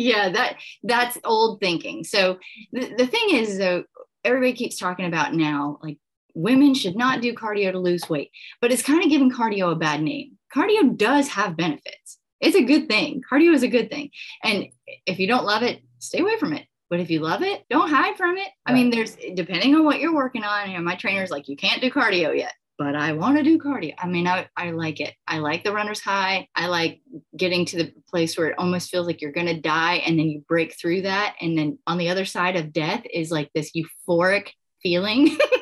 [0.00, 2.04] Yeah that that's old thinking.
[2.04, 2.38] So
[2.72, 3.84] the, the thing is though
[4.24, 5.98] everybody keeps talking about now like
[6.34, 9.76] women should not do cardio to lose weight but it's kind of giving cardio a
[9.76, 12.18] bad name cardio does have benefits.
[12.40, 13.22] It's a good thing.
[13.30, 14.10] Cardio is a good thing.
[14.42, 14.66] And
[15.06, 16.66] if you don't love it, stay away from it.
[16.88, 18.48] But if you love it, don't hide from it.
[18.66, 20.70] I mean, there's depending on what you're working on.
[20.70, 23.58] You know, my trainer's like, you can't do cardio yet, but I want to do
[23.58, 23.94] cardio.
[23.96, 25.14] I mean, I, I like it.
[25.28, 26.48] I like the runner's high.
[26.56, 27.00] I like
[27.36, 30.26] getting to the place where it almost feels like you're going to die and then
[30.26, 31.36] you break through that.
[31.40, 34.48] And then on the other side of death is like this euphoric
[34.82, 35.38] feeling.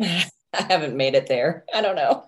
[0.52, 1.64] I haven't made it there.
[1.72, 2.24] I don't know.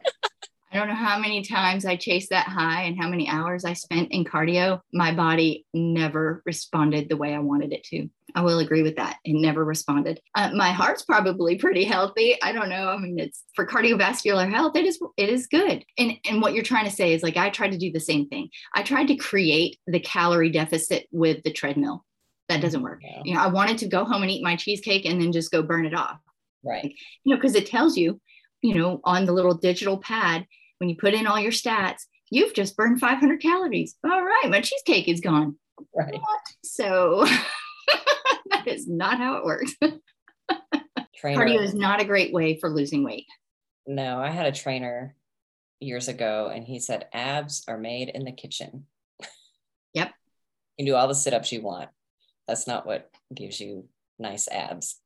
[0.73, 3.75] I don't know how many times I chased that high and how many hours I
[3.75, 4.81] spent in cardio.
[4.93, 8.09] My body never responded the way I wanted it to.
[8.35, 9.19] I will agree with that.
[9.25, 10.21] It never responded.
[10.35, 12.41] Uh, my heart's probably pretty healthy.
[12.43, 12.89] I don't know.
[12.89, 14.75] I mean, it's for cardiovascular health.
[14.75, 14.99] It is.
[15.19, 15.85] It is good.
[15.99, 18.29] And and what you're trying to say is like I tried to do the same
[18.29, 18.49] thing.
[18.75, 22.07] I tried to create the calorie deficit with the treadmill.
[22.49, 23.01] That doesn't work.
[23.03, 23.21] Yeah.
[23.25, 25.63] You know, I wanted to go home and eat my cheesecake and then just go
[25.63, 26.19] burn it off.
[26.65, 26.95] Right.
[27.25, 28.21] You know, because it tells you,
[28.63, 30.47] you know, on the little digital pad
[30.79, 33.97] when you put in all your stats, you've just burned 500 calories.
[34.05, 35.57] All right, my cheesecake is gone.
[35.95, 36.19] Right.
[36.65, 37.27] So
[38.51, 39.75] that is not how it works.
[41.17, 41.45] Trainer.
[41.45, 43.27] Cardio is not a great way for losing weight.
[43.87, 45.15] No, I had a trainer
[45.79, 48.87] years ago, and he said abs are made in the kitchen.
[49.95, 50.11] Yep.
[50.79, 51.91] you can do all the sit ups you want.
[52.49, 54.99] That's not what gives you nice abs.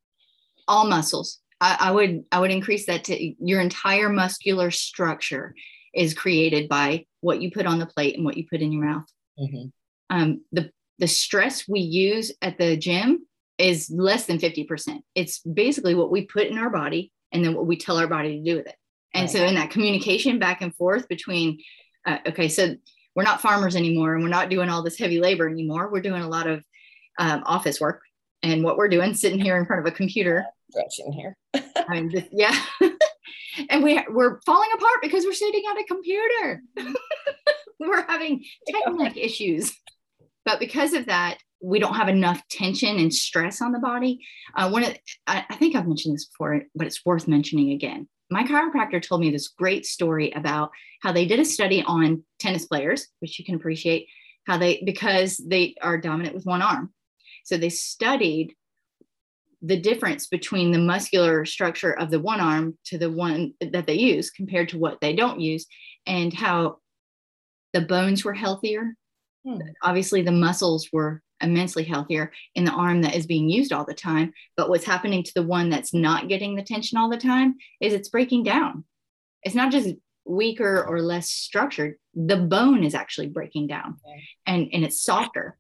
[0.69, 1.41] All muscles.
[1.61, 5.55] I, I would I would increase that to your entire muscular structure
[5.95, 8.85] is created by what you put on the plate and what you put in your
[8.85, 9.07] mouth.
[9.39, 9.69] Mm-hmm.
[10.11, 13.27] Um, the the stress we use at the gym
[13.59, 15.01] is less than 50%.
[15.15, 18.39] It's basically what we put in our body and then what we tell our body
[18.39, 18.77] to do with it.
[19.15, 19.31] And Right.
[19.31, 21.61] so in that communication back and forth between
[22.07, 22.75] uh, okay, so
[23.15, 25.91] we're not farmers anymore and we're not doing all this heavy labor anymore.
[25.91, 26.63] We're doing a lot of
[27.19, 28.03] um, office work.
[28.43, 31.37] And what we're doing, sitting here in front of a computer, Stretching here.
[31.55, 32.57] I mean, this, yeah.
[33.71, 36.63] and we, we're falling apart because we're sitting at a computer.
[37.81, 39.75] we're having technical issues.
[40.45, 44.21] But because of that, we don't have enough tension and stress on the body.
[44.55, 48.09] Uh, one of, I, I think I've mentioned this before, but it's worth mentioning again.
[48.31, 50.71] My chiropractor told me this great story about
[51.03, 54.09] how they did a study on tennis players, which you can appreciate
[54.47, 56.93] how they, because they are dominant with one arm.
[57.45, 58.55] So they studied
[59.67, 63.95] the difference between the muscular structure of the one arm to the one that they
[64.13, 65.67] use compared to what they don't use
[66.07, 66.77] and how
[67.73, 68.95] the bones were healthier
[69.45, 69.61] Hmm.
[69.81, 73.95] obviously the muscles were immensely healthier in the arm that is being used all the
[73.95, 77.55] time but what's happening to the one that's not getting the tension all the time
[77.81, 78.85] is it's breaking down
[79.45, 79.91] it's not just
[80.25, 84.23] weaker or less structured the bone is actually breaking down Okay.
[84.47, 85.57] and and it's softer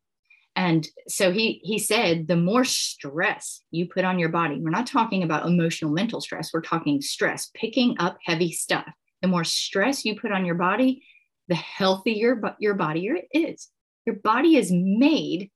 [0.56, 4.86] and so he he said the more stress you put on your body we're not
[4.86, 8.88] talking about emotional mental stress we're talking stress picking up heavy stuff.
[9.22, 11.02] The more stress you put on your body
[11.48, 13.68] the healthier your body is.
[14.04, 15.50] Your body is made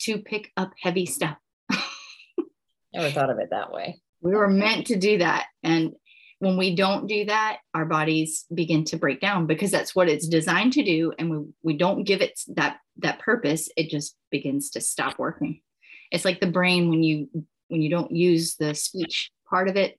[0.00, 1.36] to pick up heavy stuff.
[2.92, 4.00] Never thought of it that way.
[4.20, 5.46] we were meant to do that.
[5.62, 5.92] And
[6.38, 10.28] when we don't do that our bodies begin to break down because that's what it's
[10.28, 11.12] designed to do.
[11.18, 15.60] And we, we don't give it that that purpose it just begins to stop working.
[16.10, 17.28] It's like the brain when you
[17.68, 19.98] when you don't use the speech part of it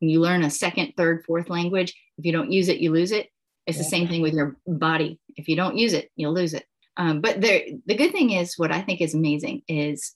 [0.00, 1.94] when you learn a second third fourth language.
[2.18, 3.28] If you don't use it you lose it.
[3.66, 5.20] It's the same thing with your body.
[5.36, 6.64] If you don't use it you'll lose it.
[6.96, 10.14] Um, but there the good thing is what i think is amazing is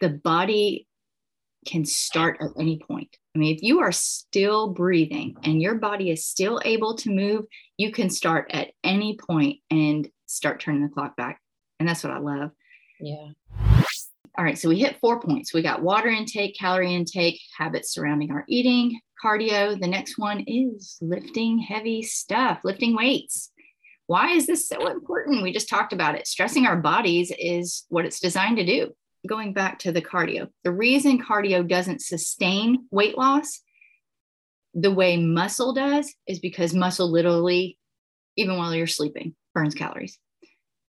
[0.00, 0.86] the body
[1.64, 3.16] can start at any point.
[3.34, 7.46] I mean, if you are still breathing and your body is still able to move,
[7.76, 11.40] you can start at any point and start turning the clock back.
[11.78, 12.50] And that's what I love.
[13.00, 13.28] Yeah.
[14.36, 15.54] All right, so we hit four points.
[15.54, 19.78] We got water intake, calorie intake, habits surrounding our eating, cardio.
[19.80, 23.50] The next one is lifting heavy stuff, lifting weights.
[24.06, 25.42] Why is this so important?
[25.42, 26.26] We just talked about it.
[26.26, 28.92] Stressing our bodies is what it's designed to do.
[29.26, 33.62] Going back to the cardio, the reason cardio doesn't sustain weight loss
[34.74, 37.78] the way muscle does is because muscle literally,
[38.36, 40.18] even while you're sleeping, burns calories.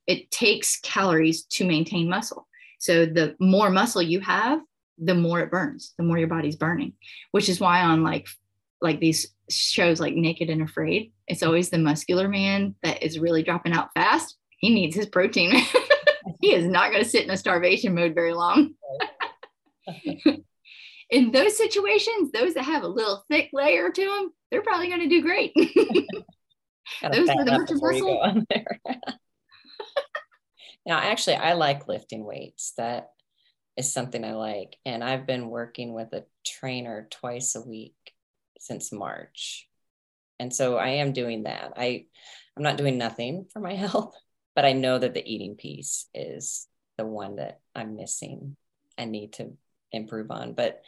[0.07, 2.47] It takes calories to maintain muscle.
[2.79, 4.59] So the more muscle you have,
[4.97, 6.93] the more it burns, the more your body's burning,
[7.31, 8.27] which is why on like
[8.81, 13.43] like these shows like Naked and Afraid, it's always the muscular man that is really
[13.43, 14.37] dropping out fast.
[14.57, 15.53] He needs his protein.
[16.41, 18.73] he is not going to sit in a starvation mode very long.
[21.09, 25.01] in those situations, those that have a little thick layer to them, they're probably going
[25.01, 25.53] to do great.
[27.01, 28.19] Those are the up muscle before you go muscle.
[28.19, 28.79] on there.
[30.85, 32.73] Now, actually, I like lifting weights.
[32.77, 33.09] That
[33.77, 34.77] is something I like.
[34.85, 37.95] And I've been working with a trainer twice a week
[38.59, 39.67] since March.
[40.39, 41.73] And so I am doing that.
[41.77, 42.05] I
[42.55, 44.15] I'm not doing nothing for my health,
[44.55, 46.67] but I know that the eating piece is
[46.97, 48.55] the one that I'm missing
[48.97, 49.53] and need to
[49.91, 50.53] improve on.
[50.53, 50.81] But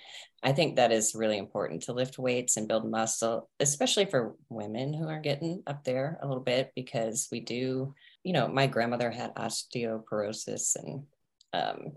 [0.43, 4.93] I think that is really important to lift weights and build muscle, especially for women
[4.93, 9.11] who are getting up there a little bit, because we do, you know, my grandmother
[9.11, 11.03] had osteoporosis and,
[11.53, 11.93] um,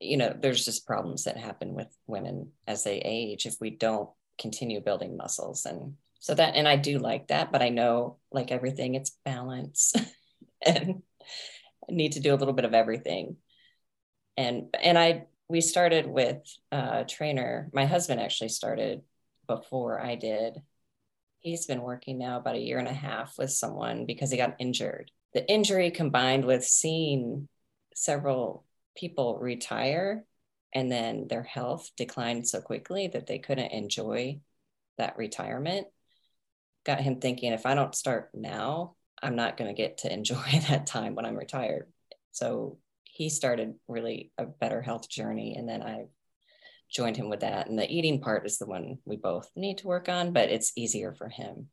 [0.00, 4.08] you know, there's just problems that happen with women as they age if we don't
[4.38, 5.66] continue building muscles.
[5.66, 9.92] And so that, and I do like that, but I know like everything, it's balance
[10.66, 11.02] and
[11.86, 13.36] I need to do a little bit of everything.
[14.38, 16.38] And, and I, we started with
[16.72, 17.68] a trainer.
[17.74, 19.02] My husband actually started
[19.46, 20.54] before I did.
[21.40, 24.56] He's been working now about a year and a half with someone because he got
[24.58, 25.10] injured.
[25.34, 27.48] The injury combined with seeing
[27.94, 28.64] several
[28.96, 30.24] people retire
[30.72, 34.40] and then their health declined so quickly that they couldn't enjoy
[34.98, 35.86] that retirement
[36.84, 40.44] got him thinking if I don't start now, I'm not going to get to enjoy
[40.68, 41.90] that time when I'm retired.
[42.32, 42.78] So
[43.14, 46.04] he started really a better health journey and then i
[46.90, 49.86] joined him with that and the eating part is the one we both need to
[49.86, 51.68] work on but it's easier for him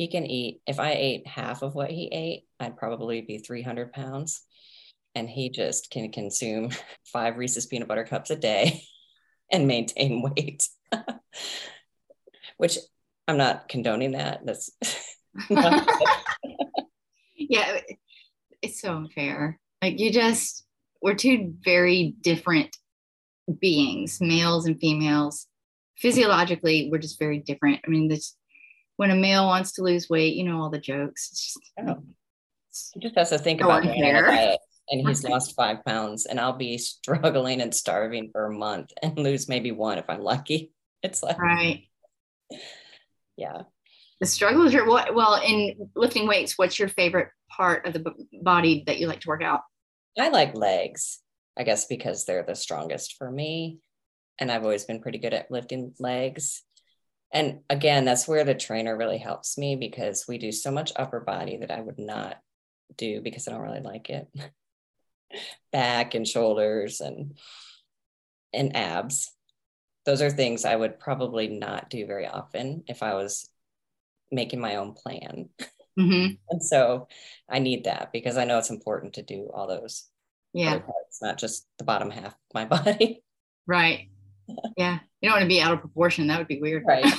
[0.00, 0.62] he can eat.
[0.66, 4.40] If I ate half of what he ate, I'd probably be 300 pounds.
[5.14, 6.70] And he just can consume
[7.04, 8.82] five Reese's peanut butter cups a day
[9.52, 10.66] and maintain weight,
[12.56, 12.78] which
[13.28, 14.40] I'm not condoning that.
[14.46, 14.70] That's
[17.36, 17.80] yeah,
[18.62, 19.60] it's so unfair.
[19.82, 20.64] Like you just,
[21.02, 22.74] we're two very different
[23.60, 25.46] beings, males and females.
[25.98, 27.80] Physiologically, we're just very different.
[27.86, 28.34] I mean, this
[29.00, 31.30] when a male wants to lose weight, you know all the jokes.
[31.32, 32.02] It's just, oh.
[32.92, 34.60] He just has to think about it.
[34.90, 39.18] And he's lost five pounds, and I'll be struggling and starving for a month and
[39.18, 40.72] lose maybe one if I'm lucky.
[41.02, 41.84] It's like right.
[43.38, 43.62] Yeah.
[44.20, 45.14] The struggle is your what?
[45.14, 49.20] Well, in lifting weights, what's your favorite part of the b- body that you like
[49.20, 49.62] to work out?
[50.18, 51.20] I like legs,
[51.58, 53.78] I guess, because they're the strongest for me,
[54.38, 56.64] and I've always been pretty good at lifting legs
[57.32, 61.20] and again that's where the trainer really helps me because we do so much upper
[61.20, 62.36] body that i would not
[62.96, 64.28] do because i don't really like it.
[65.72, 67.38] Back and shoulders and
[68.52, 69.30] and abs.
[70.04, 73.48] Those are things i would probably not do very often if i was
[74.32, 75.50] making my own plan.
[75.98, 76.34] Mm-hmm.
[76.50, 77.06] and so
[77.48, 80.08] i need that because i know it's important to do all those
[80.52, 80.78] yeah.
[80.78, 83.22] parts, not just the bottom half of my body.
[83.68, 84.08] Right
[84.76, 86.84] yeah you don't want to be out of proportion that would be weird.
[86.86, 87.04] Right.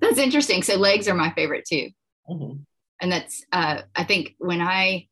[0.00, 1.90] That's interesting so legs are my favorite too.
[2.30, 2.58] Mm-hmm.
[3.00, 5.06] and that's uh, i think when i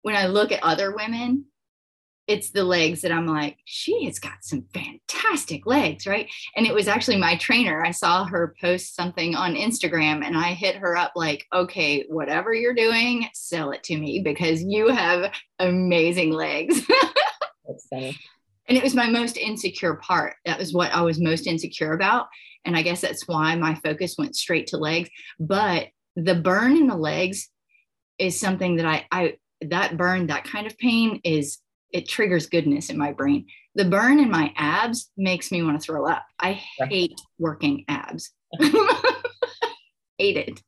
[0.00, 1.44] when i look at other women
[2.26, 6.30] it's the legs that i'm like she has got some fantastic legs right?
[6.56, 10.54] And it was actually my trainer i saw her post something on instagram and i
[10.54, 15.32] hit her up like okay whatever you're doing sell it to me because you have
[15.58, 16.80] amazing legs
[17.66, 18.16] That's funny.
[18.68, 20.34] And it was my most insecure part.
[20.44, 22.26] That was what I was most insecure about.
[22.64, 25.10] And I guess that's why my focus went straight to legs.
[25.40, 27.48] But the burn in the legs
[28.18, 31.58] is something that I, I that burn, that kind of pain is
[31.90, 33.46] it triggers goodness in my brain.
[33.74, 36.24] The burn in my abs makes me want to throw up.
[36.38, 36.52] I
[36.88, 38.30] hate working abs.
[40.18, 40.60] hate it.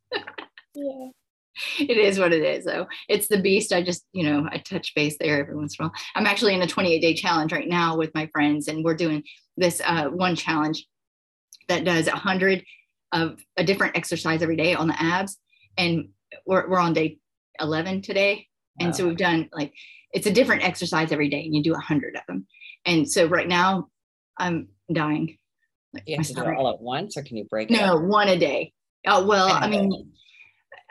[0.75, 1.11] Yeah.
[1.79, 2.87] it is what it is though.
[3.09, 3.73] It's the beast.
[3.73, 5.97] I just you know i touch base there every once in a while.
[6.15, 9.23] I'm actually in a 28 day challenge right now with my friends and we're doing
[9.57, 10.87] this uh, one challenge
[11.69, 12.65] that does 100
[13.13, 15.39] of a different exercise every day on the abs
[15.79, 16.09] and
[16.47, 17.19] we're, we're on day
[17.61, 18.49] 11 today.
[18.81, 18.93] And wow.
[18.93, 19.73] so we've done like
[20.13, 22.47] it's a different exercise every day and you do 100 of them.
[22.85, 23.89] And so right now
[24.39, 25.39] i'm dying.
[25.93, 28.29] Like, you have to do it all at once or can you break no one
[28.29, 28.73] a day.
[29.07, 30.13] Oh well i mean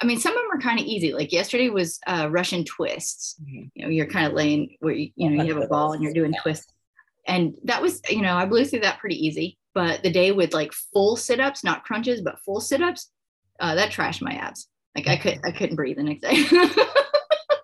[0.03, 1.13] I mean, some of them are kind of easy.
[1.13, 3.37] Like yesterday was uh, Russian twists.
[3.41, 3.63] Mm-hmm.
[3.73, 6.03] You know, you're kind of laying where you, you know you have a ball and
[6.03, 6.73] you're doing twists,
[7.25, 9.57] and that was you know I blew through that pretty easy.
[9.73, 13.11] But the day with like full sit ups, not crunches, but full sit ups,
[13.61, 14.67] uh, that trashed my abs.
[14.93, 16.35] Like I could I couldn't breathe the next day.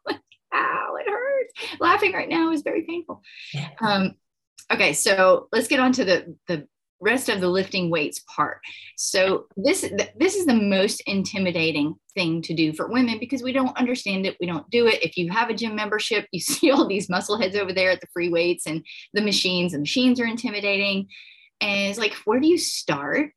[0.07, 0.21] like,
[0.53, 1.81] ow, it hurts.
[1.81, 3.21] Laughing right now is very painful.
[3.81, 4.13] Um,
[4.71, 6.67] okay, so let's get on to the the
[7.01, 8.59] rest of the lifting weights part.
[8.97, 13.77] So this this is the most intimidating thing to do for women because we don't
[13.77, 15.03] understand it, we don't do it.
[15.03, 18.01] If you have a gym membership, you see all these muscle heads over there at
[18.01, 18.83] the free weights and
[19.13, 19.71] the machines.
[19.71, 21.07] The machines are intimidating,
[21.61, 23.31] and it's like, where do you start?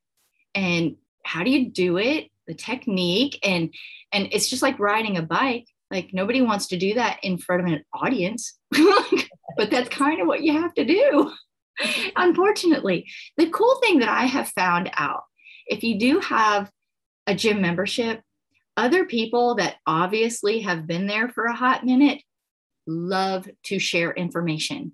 [0.55, 2.29] And how do you do it?
[2.47, 3.73] The technique and
[4.11, 5.67] and it's just like riding a bike.
[5.89, 10.27] Like nobody wants to do that in front of an audience, but that's kind of
[10.27, 11.31] what you have to do.
[12.15, 15.23] Unfortunately, the cool thing that I have found out
[15.65, 16.69] if you do have
[17.27, 18.21] a gym membership,
[18.75, 22.21] other people that obviously have been there for a hot minute
[22.87, 24.93] love to share information.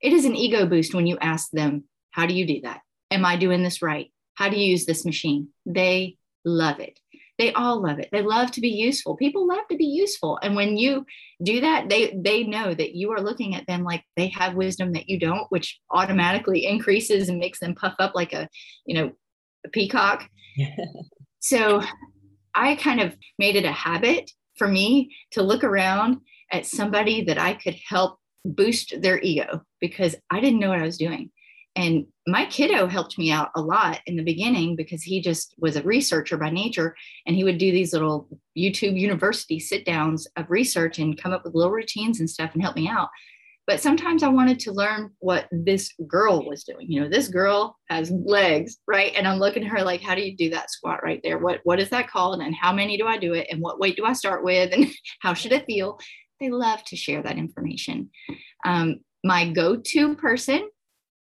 [0.00, 2.80] It is an ego boost when you ask them, How do you do that?
[3.10, 4.12] Am I doing this right?
[4.34, 5.48] How do you use this machine?
[5.66, 6.98] They love it
[7.38, 8.08] they all love it.
[8.10, 9.16] They love to be useful.
[9.16, 10.38] People love to be useful.
[10.42, 11.06] And when you
[11.42, 14.92] do that they they know that you are looking at them like they have wisdom
[14.92, 18.48] that you don't which automatically increases and makes them puff up like a
[18.86, 19.12] you know
[19.64, 20.28] a peacock.
[21.40, 21.82] So
[22.52, 26.18] i kind of made it a habit for me to look around
[26.50, 30.84] at somebody that i could help boost their ego because i didn't know what i
[30.84, 31.30] was doing
[31.78, 35.76] and my kiddo helped me out a lot in the beginning because he just was
[35.76, 40.50] a researcher by nature and he would do these little YouTube university sit downs of
[40.50, 43.10] research and come up with little routines and stuff and help me out.
[43.64, 46.90] But sometimes I wanted to learn what this girl was doing.
[46.90, 49.12] You know, this girl has legs, right?
[49.14, 51.38] And I'm looking at her like, how do you do that squat right there?
[51.38, 52.40] What what is that called?
[52.40, 53.46] And how many do I do it?
[53.52, 54.72] And what weight do I start with?
[54.72, 54.86] And
[55.20, 56.00] how should it feel?
[56.40, 58.10] They love to share that information.
[58.64, 60.68] Um, my go-to person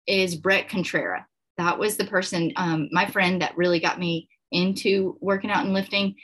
[0.06, 1.24] is Bret Contrera.
[1.58, 5.74] that was the person, um, my friend that really got me into working out and
[5.74, 6.14] lifting.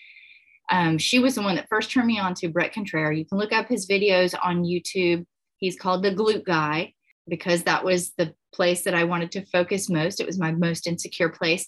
[0.70, 3.16] Um, she was the one that first turned me on to Bret Contrera.
[3.16, 5.24] You can look up his videos on YouTube.
[5.58, 6.94] He's called the Glute Guy
[7.26, 10.20] because that was the place that I wanted to focus most.
[10.20, 11.66] It was my most insecure place.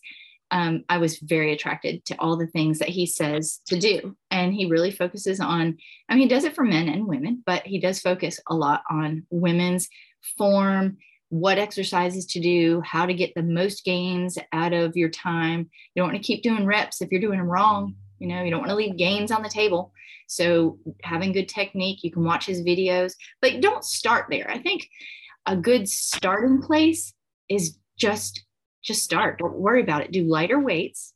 [0.50, 4.16] Um, I was very attracted to all the things that he says to do.
[4.30, 7.66] And he really focuses on, I mean, he does it for men and women, but
[7.66, 9.88] he does focus a lot on women's
[10.36, 10.98] form,
[11.30, 15.70] what exercises to do, how to get the most gains out of your time.
[15.94, 17.94] You don't want to keep doing reps if you're doing them wrong.
[18.18, 19.92] You know, you don't want to leave gains on the table.
[20.26, 24.48] So, having good technique, you can watch his videos, but don't start there.
[24.50, 24.86] I think
[25.46, 27.12] a good starting place
[27.48, 28.44] is just
[28.82, 29.38] just start.
[29.38, 30.12] Don't worry about it.
[30.12, 31.14] Do lighter weights.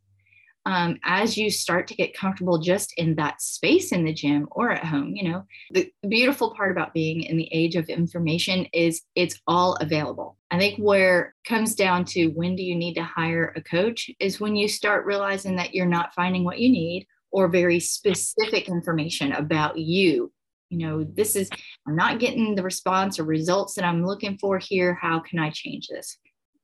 [0.66, 4.70] Um, as you start to get comfortable just in that space in the gym or
[4.70, 9.02] at home, you know, the beautiful part about being in the age of information is
[9.14, 10.38] it's all available.
[10.50, 14.40] I think where comes down to when do you need to hire a coach is
[14.40, 19.32] when you start realizing that you're not finding what you need or very specific information
[19.32, 20.32] about you.
[20.70, 21.50] You know, this is,
[21.86, 24.94] I'm not getting the response or results that I'm looking for here.
[24.94, 26.16] How can I change this?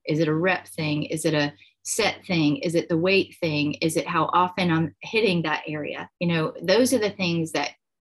[0.06, 1.02] Is it a rep thing?
[1.04, 1.52] Is it a
[1.82, 2.58] set thing?
[2.58, 3.74] Is it the weight thing?
[3.74, 6.08] Is it how often I'm hitting that area?
[6.18, 7.70] You know, those are the things that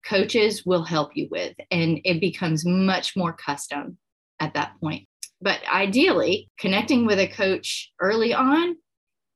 [0.05, 3.97] coaches will help you with, and it becomes much more custom
[4.39, 5.07] at that point.
[5.41, 8.76] But ideally, connecting with a coach early on,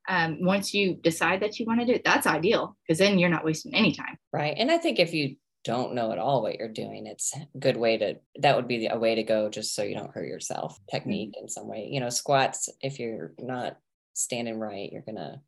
[0.07, 3.29] um, once you decide that you want to do it, that's ideal because then you're
[3.29, 4.17] not wasting any time.
[4.31, 4.55] Right.
[4.57, 7.75] And I think if you don't know at all what you're doing, it's a good
[7.75, 10.79] way to, that would be a way to go just so you don't hurt yourself.
[10.91, 11.45] Technique mm-hmm.
[11.45, 13.77] in some way, you know, squats, if you're not
[14.15, 15.39] standing right, you're to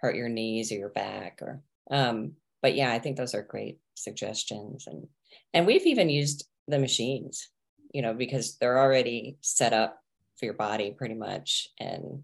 [0.00, 3.78] hurt your knees or your back or, um, but yeah, I think those are great
[3.94, 4.86] suggestions.
[4.86, 5.06] And,
[5.54, 7.48] and we've even used the machines,
[7.92, 9.98] you know, because they're already set up
[10.38, 11.68] for your body pretty much.
[11.80, 12.22] And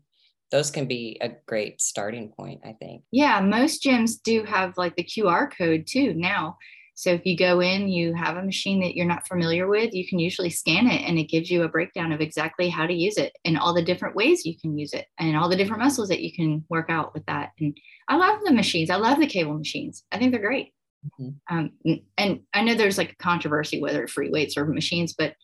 [0.51, 3.03] those can be a great starting point, I think.
[3.11, 6.59] Yeah, most gyms do have like the QR code too now.
[6.95, 10.07] So if you go in, you have a machine that you're not familiar with, you
[10.07, 13.17] can usually scan it and it gives you a breakdown of exactly how to use
[13.17, 16.09] it and all the different ways you can use it and all the different muscles
[16.09, 17.51] that you can work out with that.
[17.59, 17.77] And
[18.09, 18.91] I love the machines.
[18.91, 20.05] I love the cable machines.
[20.13, 20.73] I think they're great.
[21.21, 21.57] Mm-hmm.
[21.57, 25.35] Um, and I know there's like a controversy whether free weights or machines, but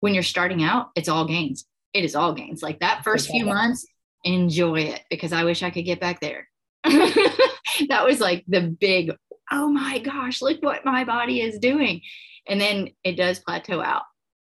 [0.00, 1.66] when you're starting out, it's all gains.
[1.92, 2.62] It is all gains.
[2.62, 3.86] Like that first few months,
[4.24, 6.48] enjoy it because I wish I could get back there.
[6.84, 9.12] that was like the big
[9.50, 12.02] oh my gosh, look what my body is doing.
[12.46, 14.02] And then it does plateau out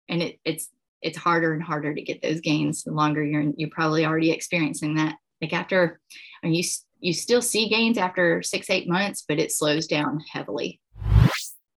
[0.08, 0.68] and it, it's
[1.02, 4.94] it's harder and harder to get those gains the longer you're you're probably already experiencing
[4.96, 5.16] that.
[5.40, 6.00] Like after
[6.42, 6.64] I mean, you
[7.00, 10.80] you still see gains after six, eight months, but it slows down heavily.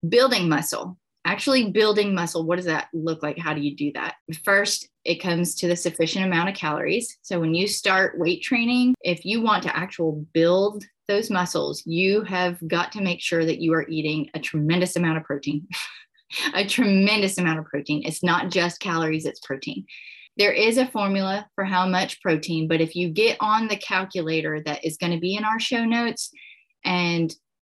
[0.07, 4.15] Building muscle actually building muscle what does that look like how do you do that
[4.43, 8.93] first it comes to the sufficient amount of calories so when you start weight training
[9.01, 13.59] if you want to actual build those muscles, you have got to make sure that
[13.59, 15.67] you are eating a tremendous amount of protein.
[16.53, 18.03] a tremendous amount of protein.
[18.05, 19.85] It's not just calories, it's protein.
[20.37, 24.61] There is a formula for how much protein, but if you get on the calculator
[24.65, 26.31] that is going to be in our show notes
[26.83, 27.33] and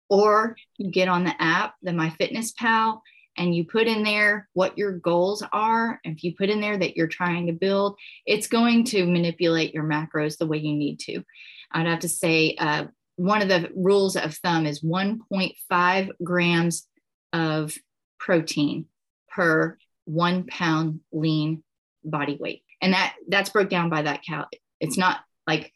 [0.10, 3.00] or you get on the app, the MyFitnessPal,
[3.39, 6.97] and you put in there what your goals are, if you put in there that
[6.97, 11.23] you're trying to build, it's going to manipulate your macros the way you need to.
[11.71, 12.85] I'd have to say uh,
[13.15, 16.87] one of the rules of thumb is 1.5 grams
[17.31, 17.73] of
[18.19, 18.85] protein
[19.29, 21.63] per one pound lean
[22.03, 22.63] body weight.
[22.81, 24.47] And that that's broke down by that cal.
[24.81, 25.71] It's not like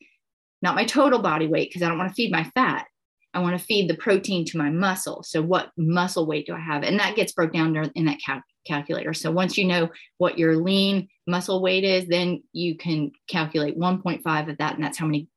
[0.61, 2.87] not my total body weight because I don't want to feed my fat.
[3.33, 5.23] I want to feed the protein to my muscle.
[5.23, 6.83] So what muscle weight do I have?
[6.83, 9.13] And that gets broke down in that cal- calculator.
[9.13, 14.49] So once you know what your lean muscle weight is, then you can calculate 1.5
[14.49, 14.75] of that.
[14.75, 15.27] And that's how many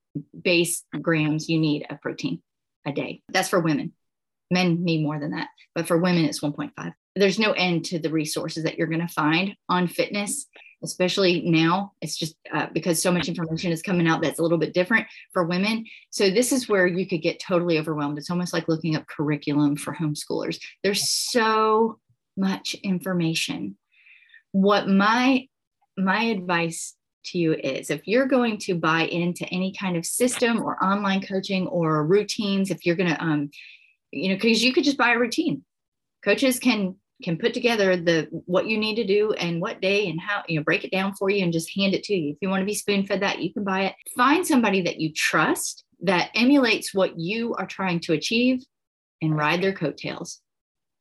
[0.41, 2.43] base grams you need of protein
[2.87, 3.23] a day.
[3.31, 3.93] That's for women.
[4.51, 6.93] Men need more than that, but for women, it's 1.5.
[7.17, 10.47] There's no end to the resources that you're going to find on fitness,
[10.83, 11.93] especially now.
[12.01, 15.07] It's just uh, because so much information is coming out that's a little bit different
[15.33, 15.85] for women.
[16.11, 18.19] So, this is where you could get totally overwhelmed.
[18.19, 20.59] It's almost like looking up curriculum for homeschoolers.
[20.83, 21.99] There's so
[22.37, 23.77] much information.
[24.53, 25.49] What my
[25.97, 26.95] my advice
[27.27, 31.21] to you is if you're going to buy into any kind of system or online
[31.21, 33.51] coaching or routines if you're going to um
[34.13, 35.65] you know because you could just buy a routine
[36.25, 40.21] coaches can can put together the what you need to do and what day and
[40.21, 42.33] how you know break it down for you and just hand it to you.
[42.33, 43.95] If you want to be spoon fed that you can buy it.
[44.17, 48.63] Find somebody that you trust that emulates what you are trying to achieve
[49.23, 50.41] and ride their coattails.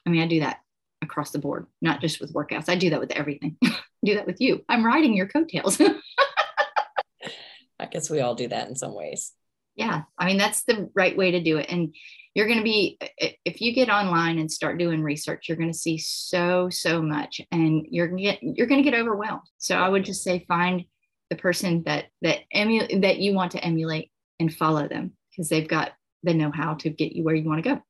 [0.05, 0.59] I mean i do that
[1.01, 2.69] across the board not just with workouts.
[2.69, 3.57] I do that with everything.
[4.03, 4.63] Do that with you.
[4.69, 5.81] I'm riding your coattails.
[7.79, 9.33] I guess we all do that in some ways.
[9.75, 10.03] Yeah.
[10.17, 11.67] I mean, that's the right way to do it.
[11.69, 11.93] And
[12.33, 12.97] you're going to be,
[13.45, 17.41] if you get online and start doing research, you're going to see so, so much
[17.51, 19.41] and you're going to get, you're going to get overwhelmed.
[19.57, 20.85] So I would just say, find
[21.29, 25.67] the person that, that emu, that you want to emulate and follow them because they've
[25.67, 25.91] got
[26.23, 27.81] the know-how to get you where you want to go.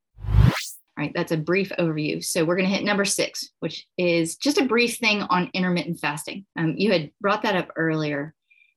[0.97, 2.23] All right, that's a brief overview.
[2.23, 5.99] So we're going to hit number six, which is just a brief thing on intermittent
[5.99, 6.45] fasting.
[6.57, 8.33] Um, you had brought that up earlier.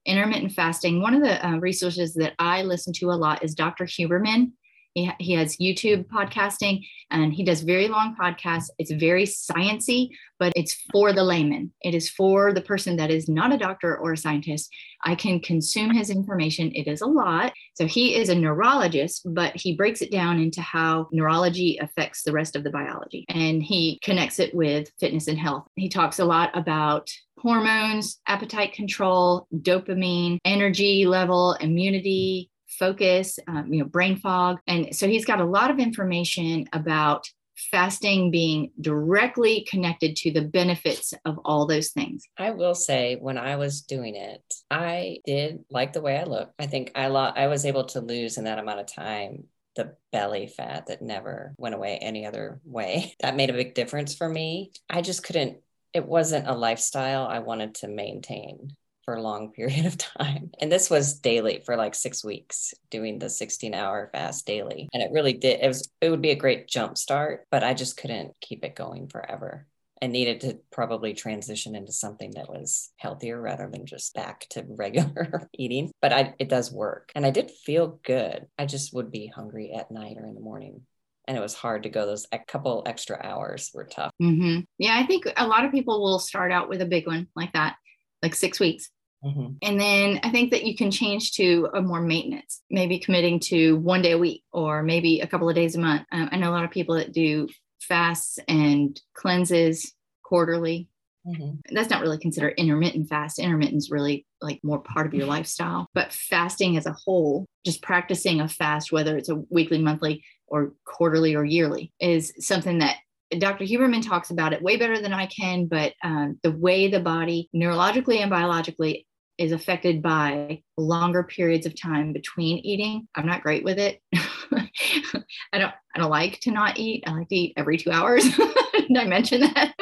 [0.09, 1.03] Intermittent fasting.
[1.03, 3.85] One of the uh, resources that I listen to a lot is Dr.
[3.85, 4.53] Huberman.
[4.99, 8.69] He, he has YouTube podcasting and he does very long podcasts.
[8.79, 11.73] It's very sciency, but it's for the layman.
[11.83, 14.71] It is for the person that is not a doctor or a scientist.
[15.05, 16.73] I can consume his information.
[16.75, 17.53] It is a lot.
[17.75, 22.33] So he is a neurologist, but he breaks it down into how neurology affects the
[22.33, 25.69] rest of the biology and he connects it with fitness and health.
[25.77, 33.81] He talks a lot about hormones, appetite control, dopamine, energy level, immunity, focus, um, you
[33.81, 34.59] know, brain fog.
[34.67, 37.29] And so he's got a lot of information about
[37.71, 42.25] fasting being directly connected to the benefits of all those things.
[42.39, 46.53] I will say when I was doing it, I did like the way I look.
[46.59, 49.45] I think I lo- I was able to lose in that amount of time
[49.75, 53.15] the belly fat that never went away any other way.
[53.21, 54.73] That made a big difference for me.
[54.89, 55.59] I just couldn't
[55.95, 58.77] it wasn't a lifestyle I wanted to maintain
[59.09, 60.51] for a long period of time.
[60.61, 64.87] And this was daily for like six weeks, doing the 16 hour fast daily.
[64.93, 67.73] And it really did, it was, it would be a great jump start, but I
[67.73, 69.67] just couldn't keep it going forever.
[70.03, 74.63] and needed to probably transition into something that was healthier rather than just back to
[74.69, 75.91] regular eating.
[76.03, 77.11] But I, it does work.
[77.15, 78.47] And I did feel good.
[78.59, 80.83] I just would be hungry at night or in the morning
[81.27, 84.61] and it was hard to go those a couple extra hours were tough mm-hmm.
[84.79, 87.53] yeah i think a lot of people will start out with a big one like
[87.53, 87.77] that
[88.23, 88.91] like six weeks
[89.25, 89.55] Mm-hmm.
[89.63, 93.77] And then I think that you can change to a more maintenance, maybe committing to
[93.79, 96.05] one day a week or maybe a couple of days a month.
[96.13, 97.49] Um, I know a lot of people that do
[97.81, 100.89] fasts and cleanses quarterly.
[101.27, 101.75] Mm-hmm.
[101.75, 103.39] That's not really considered intermittent fast.
[103.39, 105.89] Intermittent is really like more part of your lifestyle.
[105.95, 110.73] But fasting as a whole, just practicing a fast, whether it's a weekly, monthly, or
[110.85, 112.97] quarterly or yearly, is something that
[113.37, 113.65] Dr.
[113.65, 117.51] Huberman talks about it way better than I can, but um, the way the body
[117.55, 119.07] neurologically and biologically
[119.39, 123.09] is affected by longer periods of time between eating.
[123.15, 124.03] I'm not great with it.
[124.15, 127.05] I don't I don't like to not eat.
[127.07, 128.25] I like to eat every 2 hours.
[128.73, 129.75] Did I mention that?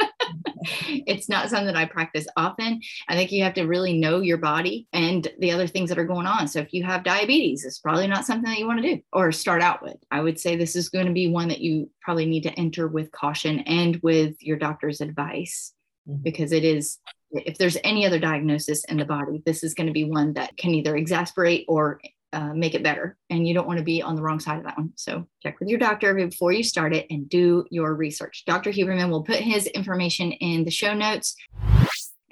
[1.07, 2.81] it's not something that I practice often.
[3.09, 6.05] I think you have to really know your body and the other things that are
[6.05, 6.49] going on.
[6.49, 9.33] So if you have diabetes, it's probably not something that you want to do or
[9.33, 9.97] start out with.
[10.11, 12.89] I would say this is going to be one that you probably need to enter
[12.89, 15.73] with caution and with your doctor's advice
[16.09, 16.23] mm-hmm.
[16.23, 16.99] because it is
[17.33, 20.57] if there's any other diagnosis in the body, this is going to be one that
[20.57, 22.01] can either exasperate or
[22.33, 23.17] uh, make it better.
[23.31, 24.93] And you don't want to be on the wrong side of that one.
[24.97, 28.45] So check with your doctor before you start it and do your research.
[28.47, 28.71] Dr.
[28.71, 31.35] Huberman will put his information in the show notes.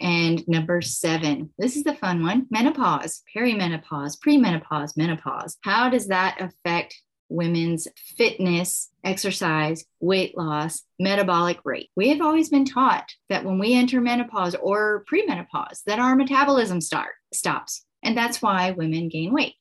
[0.01, 5.57] And number seven, this is the fun one menopause, perimenopause, premenopause, menopause.
[5.63, 11.91] How does that affect women's fitness, exercise, weight loss, metabolic rate.
[11.97, 16.81] We have always been taught that when we enter menopause or premenopause, that our metabolism
[16.81, 17.85] start stops.
[18.03, 19.55] And that's why women gain weight.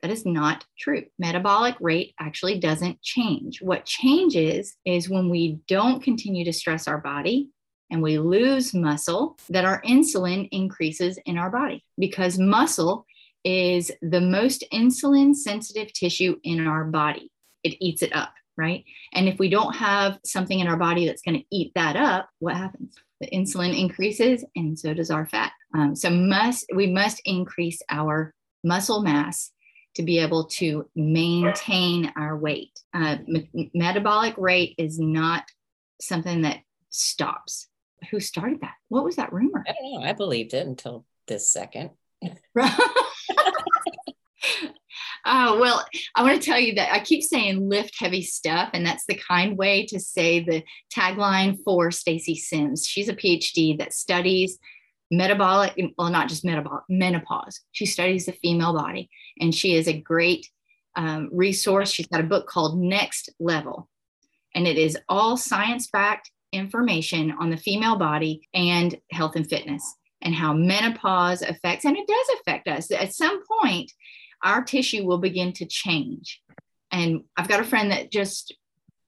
[0.00, 1.04] That is not true.
[1.18, 3.62] Metabolic rate actually doesn't change.
[3.62, 7.50] What changes is when we don't continue to stress our body
[7.92, 13.06] and we lose muscle, that our insulin increases in our body because muscle
[13.44, 17.30] is the most insulin sensitive tissue in our body.
[17.62, 18.84] It eats it up, right?
[19.12, 22.28] And if we don't have something in our body that's going to eat that up,
[22.38, 22.94] what happens?
[23.20, 25.52] The insulin increases, and so does our fat.
[25.74, 28.34] Um, so must we must increase our
[28.64, 29.52] muscle mass
[29.94, 32.78] to be able to maintain our weight.
[32.94, 35.44] Uh, me- metabolic rate is not
[36.00, 37.68] something that stops.
[38.10, 38.74] Who started that?
[38.88, 39.62] What was that rumor?
[39.66, 40.08] I don't know.
[40.08, 41.90] I believed it until this second.
[45.24, 45.84] Oh, well,
[46.16, 49.14] I want to tell you that I keep saying lift heavy stuff, and that's the
[49.14, 50.64] kind way to say the
[50.94, 52.86] tagline for Stacy Sims.
[52.86, 54.58] She's a PhD that studies
[55.12, 57.60] metabolic, well, not just metabolic, menopause.
[57.70, 60.48] She studies the female body, and she is a great
[60.96, 61.92] um, resource.
[61.92, 63.88] She's got a book called Next Level,
[64.56, 69.84] and it is all science backed information on the female body and health and fitness
[70.22, 72.90] and how menopause affects, and it does affect us.
[72.90, 73.92] At some point,
[74.42, 76.40] our tissue will begin to change.
[76.90, 78.54] And I've got a friend that just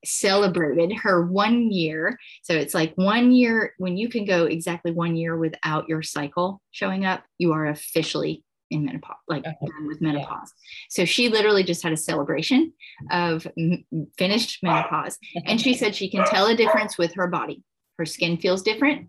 [0.04, 2.18] celebrated her one year.
[2.42, 6.60] So it's like one year when you can go exactly one year without your cycle
[6.70, 9.56] showing up, you are officially in menopause, like okay.
[9.86, 10.52] with menopause.
[10.52, 10.88] Yeah.
[10.90, 12.72] So she literally just had a celebration
[13.10, 13.84] of m-
[14.18, 15.18] finished menopause.
[15.46, 17.62] and she said she can tell a difference with her body.
[17.98, 19.08] Her skin feels different.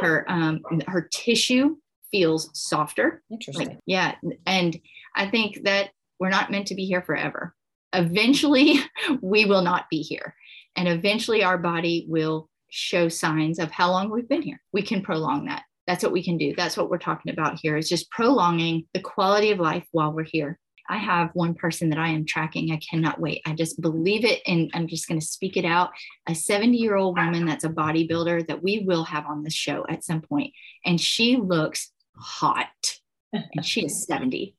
[0.00, 1.76] Her um, her tissue
[2.10, 3.22] feels softer.
[3.30, 3.68] Interesting.
[3.68, 4.14] Like, yeah.
[4.46, 4.78] And
[5.14, 5.90] I think that
[6.20, 7.54] we're not meant to be here forever.
[7.92, 8.80] Eventually,
[9.20, 10.34] we will not be here.
[10.76, 14.60] And eventually, our body will show signs of how long we've been here.
[14.72, 15.62] We can prolong that.
[15.86, 16.54] That's what we can do.
[16.56, 20.24] That's what we're talking about here is just prolonging the quality of life while we're
[20.24, 20.58] here.
[20.88, 22.72] I have one person that I am tracking.
[22.72, 23.42] I cannot wait.
[23.46, 25.90] I just believe it and I'm just going to speak it out.
[26.28, 29.84] A 70 year old woman that's a bodybuilder that we will have on this show
[29.88, 30.52] at some point,
[30.84, 32.68] And she looks hot
[33.32, 34.54] and she is 70.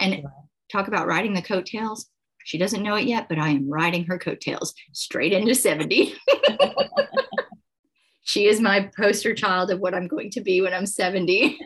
[0.00, 0.24] And
[0.70, 2.06] talk about riding the coattails.
[2.44, 6.14] She doesn't know it yet, but I am riding her coattails straight into 70.
[8.22, 11.58] she is my poster child of what I'm going to be when I'm 70.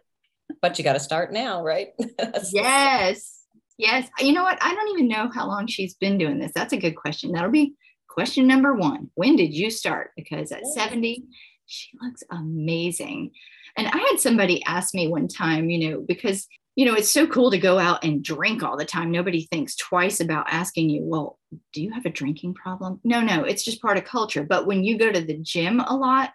[0.62, 1.88] but you got to start now, right?
[2.52, 3.35] yes.
[3.78, 4.08] Yes.
[4.20, 4.58] You know what?
[4.60, 6.52] I don't even know how long she's been doing this.
[6.54, 7.32] That's a good question.
[7.32, 7.74] That'll be
[8.08, 9.10] question number one.
[9.14, 10.12] When did you start?
[10.16, 11.24] Because at 70,
[11.66, 13.32] she looks amazing.
[13.76, 17.26] And I had somebody ask me one time, you know, because you know, it's so
[17.26, 19.10] cool to go out and drink all the time.
[19.10, 21.38] Nobody thinks twice about asking you, well,
[21.72, 23.00] do you have a drinking problem?
[23.02, 24.44] No, no, it's just part of culture.
[24.44, 26.32] But when you go to the gym a lot,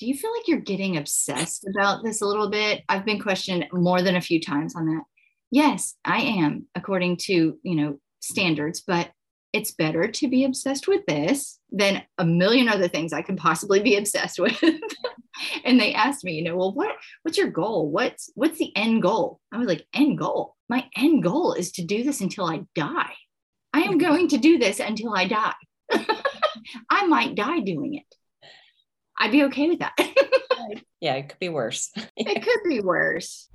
[0.00, 2.82] do you feel like you're getting obsessed about this a little bit?
[2.88, 5.04] I've been questioned more than a few times on that.
[5.54, 9.12] Yes, I am, according to, you know, standards, but
[9.52, 13.78] it's better to be obsessed with this than a million other things I can possibly
[13.78, 14.60] be obsessed with.
[15.64, 17.88] and they asked me, you know, well, what what's your goal?
[17.88, 19.38] What's what's the end goal?
[19.52, 20.56] I was like, end goal.
[20.68, 23.14] My end goal is to do this until I die.
[23.72, 23.98] I am mm-hmm.
[23.98, 25.54] going to do this until I die.
[26.90, 28.48] I might die doing it.
[29.16, 29.94] I'd be okay with that.
[31.00, 31.92] yeah, it could be worse.
[32.16, 33.48] it could be worse.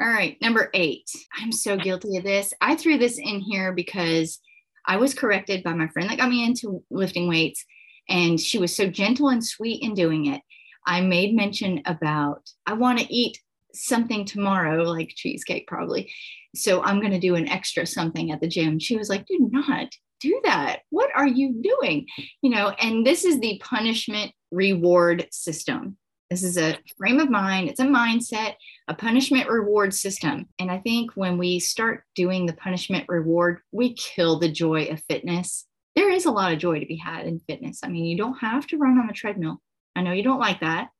[0.00, 1.10] All right, number eight.
[1.36, 2.54] I'm so guilty of this.
[2.62, 4.38] I threw this in here because
[4.86, 7.62] I was corrected by my friend that got me into lifting weights,
[8.08, 10.40] and she was so gentle and sweet in doing it.
[10.86, 13.38] I made mention about I want to eat
[13.74, 16.10] something tomorrow, like cheesecake probably.
[16.54, 18.78] So I'm going to do an extra something at the gym.
[18.78, 20.80] She was like, do not do that.
[20.88, 22.06] What are you doing?
[22.40, 25.98] You know, and this is the punishment reward system.
[26.30, 28.54] This is a frame of mind, it's a mindset,
[28.86, 30.46] a punishment reward system.
[30.60, 35.02] And I think when we start doing the punishment reward, we kill the joy of
[35.08, 35.66] fitness.
[35.96, 37.80] There is a lot of joy to be had in fitness.
[37.82, 39.60] I mean, you don't have to run on a treadmill.
[39.96, 40.90] I know you don't like that,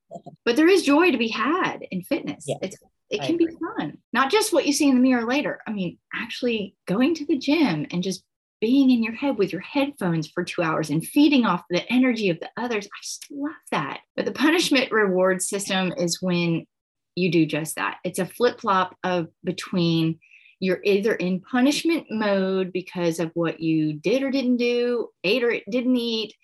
[0.45, 2.45] but there is joy to be had in fitness.
[2.49, 2.77] Yeah, it's
[3.09, 3.99] it can be fun.
[4.13, 5.61] Not just what you see in the mirror later.
[5.67, 8.25] I mean, actually going to the gym and just
[8.61, 12.29] being in your head with your headphones for two hours and feeding off the energy
[12.31, 12.87] of the others.
[12.87, 14.01] I just love that.
[14.17, 16.67] But the punishment reward system is when
[17.15, 17.99] you do just that.
[18.05, 20.19] It's a flip flop of between
[20.61, 25.59] you're either in punishment mode because of what you did or didn't do, ate or
[25.71, 26.35] didn't eat,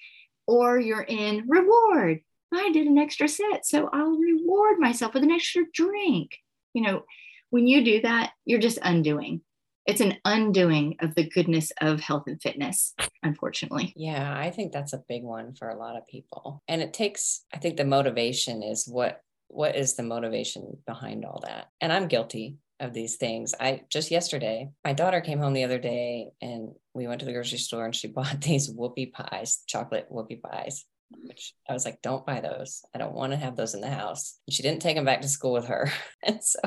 [0.47, 2.21] or you're in reward.
[2.53, 6.31] I did an extra set, so I'll reward myself with an extra drink.
[6.73, 7.03] You know,
[7.51, 9.43] when you do that, you're just undoing
[9.87, 14.93] it's an undoing of the goodness of health and fitness unfortunately yeah i think that's
[14.93, 18.63] a big one for a lot of people and it takes i think the motivation
[18.63, 23.55] is what what is the motivation behind all that and i'm guilty of these things
[23.59, 27.33] i just yesterday my daughter came home the other day and we went to the
[27.33, 30.85] grocery store and she bought these whoopie pies chocolate whoopie pies
[31.23, 32.85] which I was like, don't buy those.
[32.95, 34.39] I don't want to have those in the house.
[34.47, 35.91] And she didn't take them back to school with her.
[36.23, 36.59] And so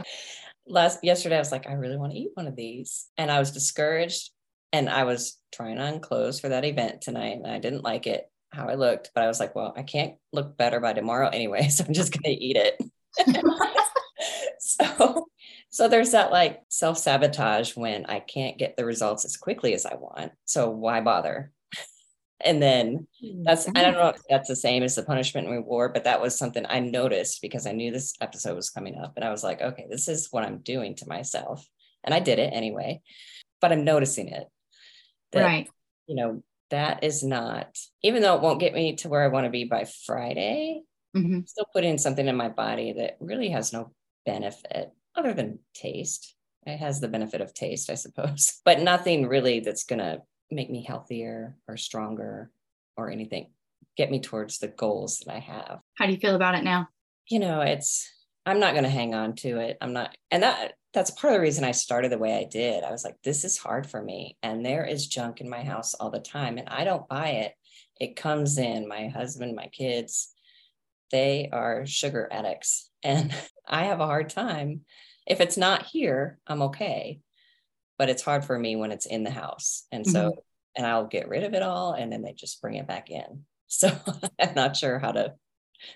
[0.69, 3.07] last yesterday I was like, I really want to eat one of these.
[3.17, 4.31] And I was discouraged
[4.71, 8.29] and I was trying on clothes for that event tonight and I didn't like it
[8.51, 11.67] how I looked, but I was like, well, I can't look better by tomorrow anyway,
[11.69, 12.81] so I'm just going to eat it.
[14.59, 15.27] so
[15.71, 19.95] so there's that like self-sabotage when I can't get the results as quickly as I
[19.95, 20.31] want.
[20.45, 21.51] So why bother?
[22.41, 23.07] And then
[23.43, 26.21] that's i don't know if that's the same as the punishment and reward but that
[26.21, 29.43] was something i noticed because i knew this episode was coming up and i was
[29.43, 31.65] like okay this is what i'm doing to myself.
[32.03, 33.01] And i did it anyway
[33.61, 34.47] but i'm noticing it
[35.31, 35.69] that, right.
[36.07, 39.45] you know that is not even though it won't get me to where i want
[39.45, 40.81] to be by friday
[41.15, 41.41] mm-hmm.
[41.45, 43.91] still putting something in my body that really has no
[44.25, 46.35] benefit other than taste.
[46.65, 50.21] It has the benefit of taste i suppose but nothing really that's going to
[50.51, 52.51] make me healthier or stronger
[52.97, 53.51] or anything.
[53.97, 55.79] Get me towards the goals that i have.
[55.95, 56.87] How do you feel about it now?
[57.27, 58.11] You know it's
[58.45, 59.77] i'm not going to hang on to it.
[59.81, 62.83] I'm not and that that's part of the reason i started the way i did.
[62.83, 64.37] I was like this is hard for me.
[64.41, 67.53] And there is junk in my house all the time and i don't buy it.
[67.99, 70.33] It comes in my husband my kids
[71.11, 72.89] they are sugar addicts.
[73.03, 73.33] And
[73.67, 74.81] i have a hard time.
[75.27, 77.19] If it's not here, I'm okay.
[77.99, 79.85] But it's hard for me when it's in the house.
[79.91, 80.39] And so, mm-hmm.
[80.75, 83.43] and I'll get rid of it all and then they just bring it back in.
[83.71, 83.91] So
[84.41, 85.35] I'm not sure how to,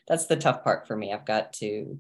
[0.08, 1.12] that's the tough part for me.
[1.12, 1.98] I've got to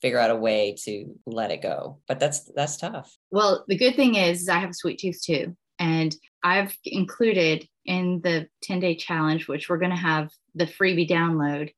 [0.00, 1.98] figure out a way to let it go.
[2.08, 3.14] But that's that's tough.
[3.30, 5.56] Well, the good thing is, is I have a sweet tooth too.
[5.78, 11.08] And I've included in the 10 day challenge, which we're going to have the freebie
[11.08, 11.72] download,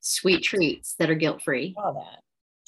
[0.00, 1.74] sweet treats that are guilt free.
[1.76, 2.22] All that.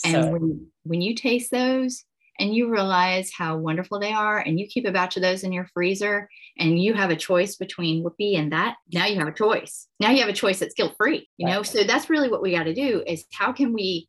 [0.04, 0.30] And so.
[0.30, 2.04] when, when you taste those
[2.40, 5.52] and you realize how wonderful they are, and you keep a batch of those in
[5.52, 6.28] your freezer,
[6.58, 9.86] and you have a choice between whoopee and that, now you have a choice.
[10.00, 11.62] Now you have a choice that's guilt free, you know?
[11.62, 14.08] So that's really what we got to do is how can we,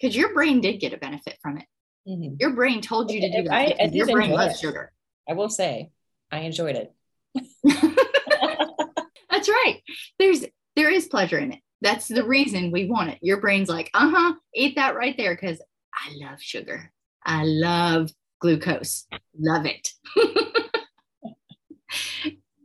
[0.00, 1.64] because your brain did get a benefit from it.
[2.08, 2.36] Mm-hmm.
[2.38, 3.52] Your brain told you to do that.
[3.52, 4.92] I, I your brain loves sugar.
[5.28, 5.90] I will say,
[6.30, 6.92] I enjoyed it.
[9.30, 9.80] That's right.
[10.18, 10.44] There's
[10.76, 11.60] there is pleasure in it.
[11.80, 13.18] That's the reason we want it.
[13.20, 15.60] Your brain's like, uh-huh, eat that right there because
[15.94, 16.92] I love sugar.
[17.24, 18.10] I love
[18.40, 19.06] glucose.
[19.38, 19.88] Love it.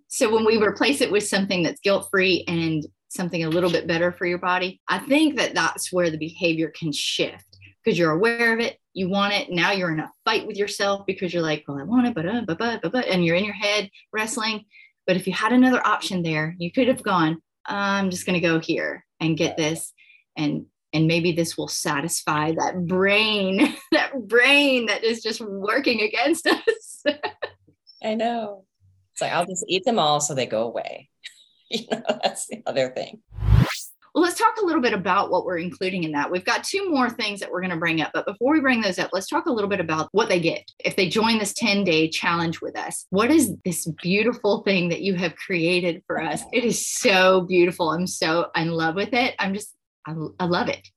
[0.08, 4.12] so when we replace it with something that's guilt-free and something a little bit better
[4.12, 7.46] for your body, I think that that's where the behavior can shift
[7.84, 9.50] because you're aware of it, you want it.
[9.50, 12.28] Now you're in a fight with yourself because you're like, well, I want it, but,
[12.28, 14.66] uh, but, but, but, and you're in your head wrestling.
[15.08, 18.48] But if you had another option there, you could have gone, I'm just going to
[18.48, 19.94] go here and get this.
[20.38, 26.48] And, and maybe this will satisfy that brain, that brain that is just working against
[26.48, 27.04] us.
[28.04, 28.66] I know.
[29.14, 31.10] It's like, I'll just eat them all so they go away.
[31.70, 33.22] you know, that's the other thing.
[34.14, 36.32] Well, let's talk a little bit about what we're including in that.
[36.32, 38.10] We've got two more things that we're going to bring up.
[38.12, 40.64] But before we bring those up, let's talk a little bit about what they get
[40.80, 43.06] if they join this 10 day challenge with us.
[43.12, 46.42] What is this beautiful thing that you have created for us?
[46.52, 47.92] It is so beautiful.
[47.92, 49.36] I'm so in love with it.
[49.38, 49.76] I'm just,
[50.10, 50.90] I, I love it.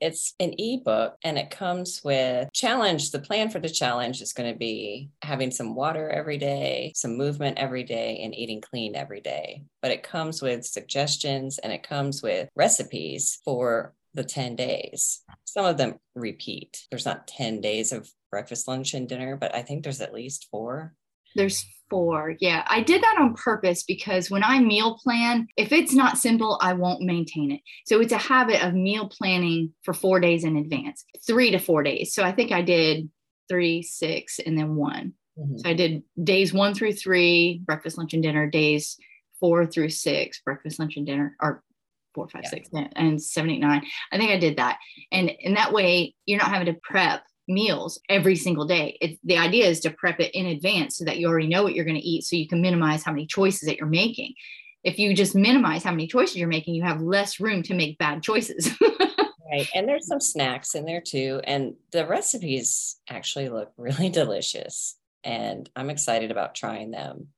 [0.00, 3.10] It's an ebook and it comes with challenge.
[3.10, 7.16] The plan for the challenge is going to be having some water every day, some
[7.16, 9.64] movement every day, and eating clean every day.
[9.82, 15.22] But it comes with suggestions and it comes with recipes for the 10 days.
[15.44, 16.86] Some of them repeat.
[16.90, 20.48] There's not 10 days of breakfast, lunch, and dinner, but I think there's at least
[20.50, 20.94] four.
[21.34, 22.36] There's four.
[22.40, 26.58] Yeah, I did that on purpose because when I meal plan, if it's not simple,
[26.60, 27.60] I won't maintain it.
[27.86, 31.82] So it's a habit of meal planning for four days in advance, three to four
[31.82, 32.14] days.
[32.14, 33.08] So I think I did
[33.48, 35.14] three, six, and then one.
[35.38, 35.58] Mm-hmm.
[35.58, 38.96] So I did days one through three, breakfast, lunch, and dinner, days
[39.40, 41.62] four through six, breakfast, lunch, and dinner, or
[42.14, 42.50] four, five, yeah.
[42.50, 43.82] six, and seven, eight, nine.
[44.10, 44.78] I think I did that.
[45.12, 48.96] And in that way you're not having to prep meals every single day.
[49.00, 51.74] It's, the idea is to prep it in advance so that you already know what
[51.74, 54.34] you're going to eat so you can minimize how many choices that you're making.
[54.84, 57.98] If you just minimize how many choices you're making, you have less room to make
[57.98, 58.70] bad choices.
[59.50, 59.68] right.
[59.74, 61.40] And there's some snacks in there too.
[61.44, 64.96] And the recipes actually look really delicious.
[65.24, 67.28] And I'm excited about trying them.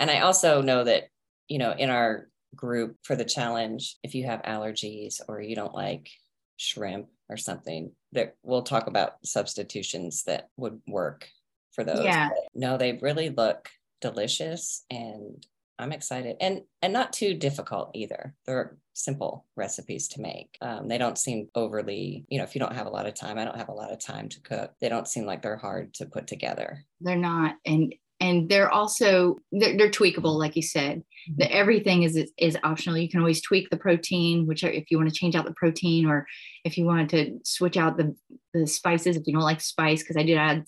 [0.00, 1.08] And I also know that,
[1.48, 5.74] you know, in our group for the challenge, if you have allergies or you don't
[5.74, 6.08] like
[6.56, 11.28] shrimp or something that we'll talk about substitutions that would work
[11.72, 12.04] for those.
[12.04, 12.28] Yeah.
[12.28, 13.68] But no, they really look
[14.00, 15.44] delicious and
[15.78, 18.34] I'm excited and and not too difficult either.
[18.46, 20.56] They're simple recipes to make.
[20.62, 23.38] Um, they don't seem overly, you know, if you don't have a lot of time,
[23.38, 24.72] I don't have a lot of time to cook.
[24.80, 26.84] They don't seem like they're hard to put together.
[27.00, 30.98] They're not, and and they're also they're, they're tweakable like you said.
[30.98, 31.38] Mm-hmm.
[31.38, 32.98] the, everything is, is, optional.
[32.98, 36.06] You can always tweak the protein which if you want to change out the protein
[36.06, 36.26] or
[36.64, 38.14] if you wanted to switch out the
[38.54, 40.64] the spices if you don't like spice because i do add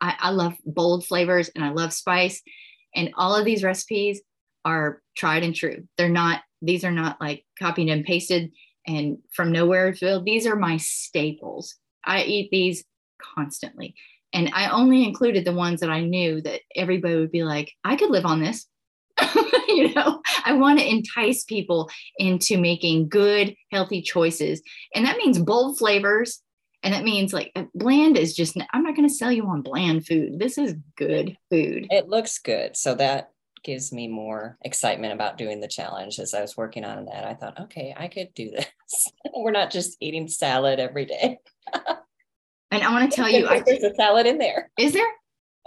[0.00, 2.42] I, I love bold flavors and i love spice.
[2.96, 4.20] And all of these recipes
[4.64, 5.84] are tried and true.
[5.98, 8.50] They're not these are not like copied and pasted
[8.86, 10.24] and from nowhere filled.
[10.24, 11.76] these are my staples.
[12.04, 12.84] I eat these
[13.34, 13.94] constantly
[14.34, 17.94] and I only included the ones that I knew that everybody would be like, I
[17.94, 18.66] could live on this.
[19.68, 24.60] you know, I want to entice people into making good, healthy choices.
[24.92, 26.42] And that means bold flavors.
[26.82, 30.04] And that means like bland is just, I'm not going to sell you on bland
[30.04, 30.40] food.
[30.40, 31.86] This is good food.
[31.90, 32.76] It looks good.
[32.76, 33.30] So that
[33.62, 37.24] gives me more excitement about doing the challenge as I was working on that.
[37.24, 38.66] I thought, okay, I could do this.
[39.34, 41.38] We're not just eating salad every day.
[42.74, 44.70] And I want to tell you, there's a salad in there.
[44.78, 45.06] Is there?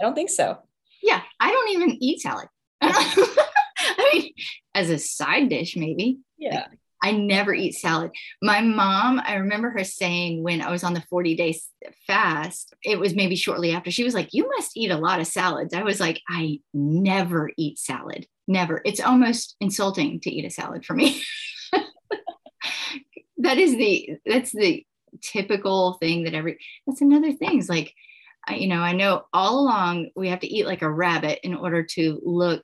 [0.00, 0.58] I don't think so.
[1.02, 2.48] Yeah, I don't even eat salad.
[2.80, 4.32] I mean,
[4.74, 6.18] as a side dish, maybe.
[6.36, 6.66] Yeah.
[7.02, 8.10] I never eat salad.
[8.42, 11.58] My mom, I remember her saying when I was on the 40 day
[12.06, 15.26] fast, it was maybe shortly after, she was like, You must eat a lot of
[15.26, 15.74] salads.
[15.74, 18.26] I was like, I never eat salad.
[18.48, 18.82] Never.
[18.84, 21.22] It's almost insulting to eat a salad for me.
[23.38, 24.84] that is the, that's the
[25.22, 27.94] typical thing that every that's another thing is like
[28.50, 31.82] you know i know all along we have to eat like a rabbit in order
[31.82, 32.62] to look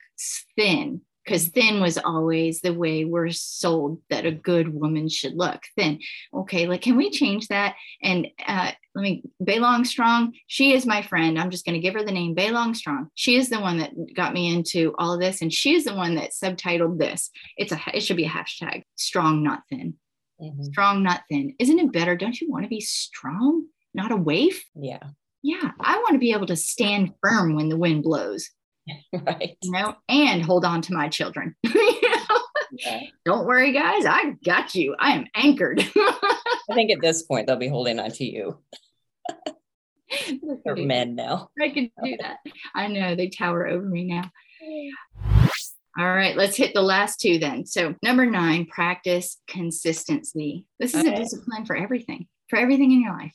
[0.56, 5.62] thin because thin was always the way we're sold that a good woman should look
[5.76, 6.00] thin.
[6.32, 7.74] Okay like can we change that?
[8.02, 11.38] And uh, let me Bay Longstrong she is my friend.
[11.38, 13.08] I'm just going to give her the name Bay Longstrong.
[13.14, 15.94] She is the one that got me into all of this and she is the
[15.94, 17.30] one that subtitled this.
[17.56, 19.94] It's a it should be a hashtag strong not thin
[20.40, 20.62] mm-hmm.
[20.64, 21.54] strong not thin.
[21.58, 22.16] Isn't it better?
[22.16, 24.64] Don't you want to be strong not a waif?
[24.74, 25.02] Yeah.
[25.42, 28.50] Yeah i want to be able to stand firm when the wind blows.
[29.12, 29.56] Right.
[29.62, 31.54] You know and hold on to my children.
[31.64, 32.40] You know?
[32.72, 33.00] yeah.
[33.24, 34.96] don't worry guys i got you.
[34.98, 35.80] I am anchored.
[35.96, 38.58] I think at this point they'll be holding on to you.
[40.64, 41.48] For men now.
[41.60, 42.38] I can do that.
[42.74, 44.30] I know they tower over me now
[45.98, 47.66] all right, let's hit the last two then.
[47.66, 50.66] So, number nine, practice consistency.
[50.80, 51.14] This is okay.
[51.14, 53.34] a discipline for everything, for everything in your life.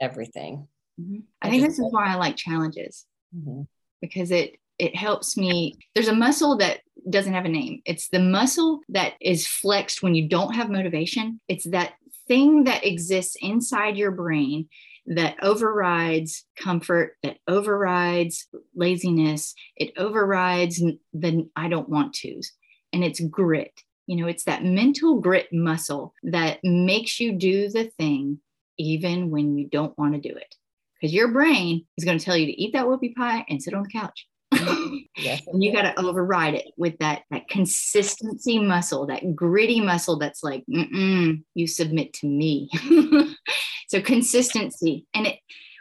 [0.00, 0.66] Everything.
[1.00, 1.20] Mm-hmm.
[1.40, 3.06] I, I think this is why I like challenges
[3.36, 3.62] mm-hmm.
[4.00, 5.78] because it it helps me.
[5.94, 7.82] There's a muscle that doesn't have a name.
[7.84, 11.40] It's the muscle that is flexed when you don't have motivation.
[11.48, 11.92] It's that
[12.26, 14.68] thing that exists inside your brain
[15.06, 20.82] that overrides comfort, that overrides laziness, it overrides
[21.12, 22.52] the I don't want to's.
[22.92, 23.72] And it's grit.
[24.06, 28.40] You know, it's that mental grit muscle that makes you do the thing
[28.78, 30.54] even when you don't want to do it.
[31.00, 33.74] Because your brain is going to tell you to eat that whoopie pie and sit
[33.74, 34.26] on the couch
[35.16, 40.18] yes, and you got to override it with that that consistency muscle, that gritty muscle
[40.18, 42.70] that's like, you submit to me.
[43.88, 45.38] so consistency, and it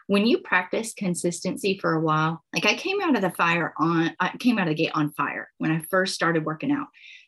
[0.08, 4.16] when you practice consistency for a while, like I came out of the fire on,
[4.20, 6.88] I came out of the gate on fire when I first started working out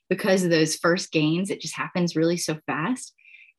[0.10, 1.52] because of those first gains.
[1.52, 3.14] It just happens really so fast,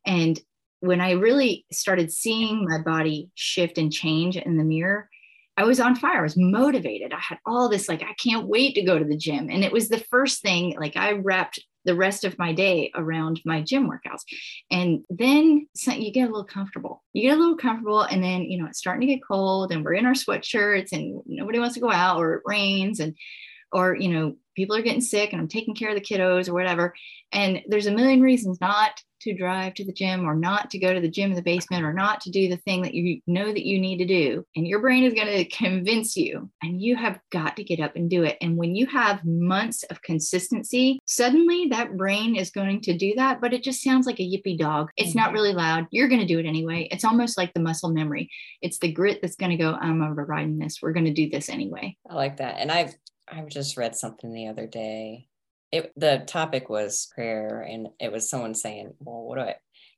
[0.05, 0.39] and
[0.83, 5.09] when I really started seeing my body shift and change in the mirror,
[5.55, 6.19] I was on fire.
[6.19, 7.13] I was motivated.
[7.13, 9.49] I had all this, like, I can't wait to go to the gym.
[9.51, 13.41] And it was the first thing, like, I wrapped the rest of my day around
[13.45, 14.21] my gym workouts.
[14.71, 17.03] And then you get a little comfortable.
[17.13, 19.83] You get a little comfortable, and then, you know, it's starting to get cold, and
[19.83, 23.15] we're in our sweatshirts, and nobody wants to go out, or it rains, and,
[23.73, 26.53] or, you know, people are getting sick, and I'm taking care of the kiddos or
[26.53, 26.93] whatever.
[27.31, 30.93] And there's a million reasons not to drive to the gym or not to go
[30.93, 33.45] to the gym in the basement or not to do the thing that you know
[33.45, 34.45] that you need to do.
[34.55, 37.95] And your brain is going to convince you, and you have got to get up
[37.95, 38.37] and do it.
[38.41, 43.41] And when you have months of consistency, suddenly that brain is going to do that,
[43.41, 44.89] but it just sounds like a yippy dog.
[44.97, 45.33] It's not mm-hmm.
[45.35, 45.87] really loud.
[45.89, 46.87] You're going to do it anyway.
[46.91, 48.29] It's almost like the muscle memory.
[48.61, 50.79] It's the grit that's going to go, I'm overriding this.
[50.81, 51.97] We're going to do this anyway.
[52.07, 52.57] I like that.
[52.59, 52.93] And I've
[53.33, 55.27] I've just read something the other day.
[55.71, 59.55] It the topic was prayer and it was someone saying well what do i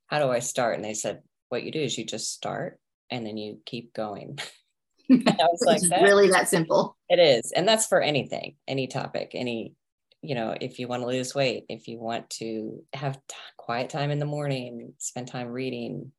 [0.07, 0.75] how do i start?
[0.75, 2.79] And they said what you do is you just start
[3.09, 4.39] and then you keep going.
[5.11, 6.97] I was like that, really that simple.
[7.09, 9.73] It is and that's for anything any topic any
[10.21, 13.89] you know if you want to lose weight if you want to have t- quiet
[13.89, 16.11] time in the morning spend time reading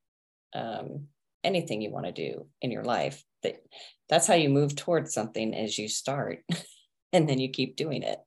[0.55, 1.07] um,
[1.43, 3.57] anything you want to do in your life that
[4.09, 6.45] that's how you move towards something as you start
[7.13, 8.21] and then you keep doing it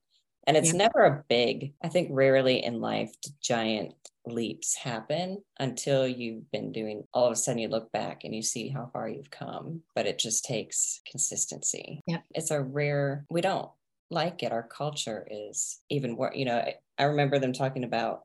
[0.46, 0.78] and it's yeah.
[0.78, 3.94] never a big, I think rarely in life do giant
[4.26, 8.42] leaps happen until you've been doing all of a sudden you look back and you
[8.42, 9.82] see how far you've come.
[9.94, 12.00] But it just takes consistency.
[12.06, 12.18] Yeah.
[12.32, 13.70] It's a rare, we don't
[14.10, 14.52] like it.
[14.52, 16.64] Our culture is even more, you know,
[16.98, 18.22] I remember them talking about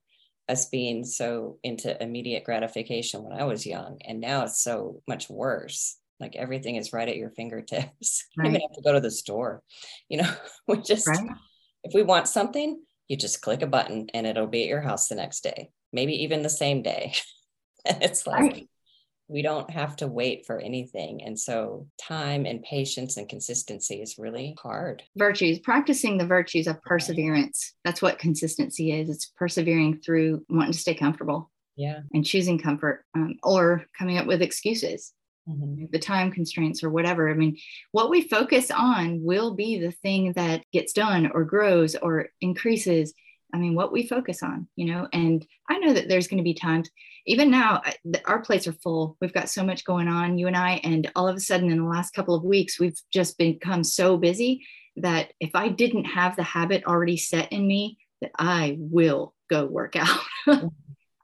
[0.47, 3.99] us being so into immediate gratification when I was young.
[4.05, 8.25] And now it's so much worse like everything is right at your fingertips.
[8.37, 8.45] Right.
[8.45, 9.61] You even have to go to the store.
[10.09, 10.33] You know,
[10.67, 11.29] we just right.
[11.83, 15.07] If we want something, you just click a button and it'll be at your house
[15.07, 17.13] the next day, maybe even the same day.
[17.85, 18.69] and it's like, right.
[19.27, 21.23] we don't have to wait for anything.
[21.23, 25.03] And so, time and patience and consistency is really hard.
[25.15, 27.73] Virtues, practicing the virtues of perseverance.
[27.85, 29.09] That's what consistency is.
[29.09, 31.51] It's persevering through wanting to stay comfortable.
[31.77, 31.99] Yeah.
[32.13, 35.13] And choosing comfort um, or coming up with excuses
[35.47, 35.85] mm-hmm.
[35.91, 37.29] the time constraints or whatever.
[37.29, 37.57] I mean,
[37.91, 43.13] what we focus on will be the thing that gets done or grows or increases.
[43.53, 46.43] I mean, what we focus on, you know, and I know that there's going to
[46.43, 46.89] be times,
[47.25, 47.81] even now,
[48.25, 49.17] our plates are full.
[49.21, 51.77] We've got so much going on, you and I, and all of a sudden in
[51.77, 54.65] the last couple of weeks, we've just become so busy
[54.97, 59.65] that if I didn't have the habit already set in me, that I will go
[59.65, 60.67] work out, mm-hmm.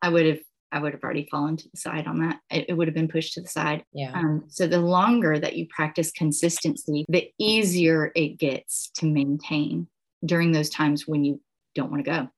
[0.01, 0.39] I would have
[0.71, 2.39] I would have already fallen to the side on that.
[2.49, 3.83] It, it would have been pushed to the side.
[3.93, 4.11] Yeah.
[4.13, 9.87] Um, so the longer that you practice consistency, the easier it gets to maintain
[10.25, 11.41] during those times when you
[11.75, 12.29] don't want to go.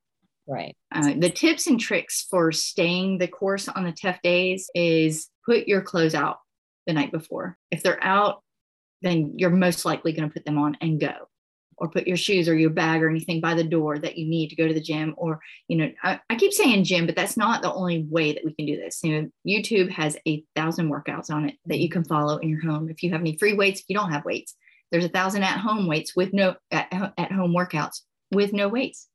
[0.46, 0.76] Right.
[0.92, 5.66] Uh, the tips and tricks for staying the course on the tough days is put
[5.66, 6.38] your clothes out
[6.86, 7.56] the night before.
[7.70, 8.42] If they're out,
[9.00, 11.28] then you're most likely going to put them on and go
[11.78, 14.48] or put your shoes or your bag or anything by the door that you need
[14.48, 17.36] to go to the gym or you know I, I, keep saying gym but that's
[17.36, 19.00] not the only way that we can do this.
[19.02, 22.62] You know youtube has a thousand workouts on it that you can follow in your
[22.62, 22.88] home.
[22.88, 24.54] If you have any free weights if you don't have weights.
[24.90, 28.00] There's a thousand at home weights with no at, at home workouts
[28.30, 29.08] with no weights.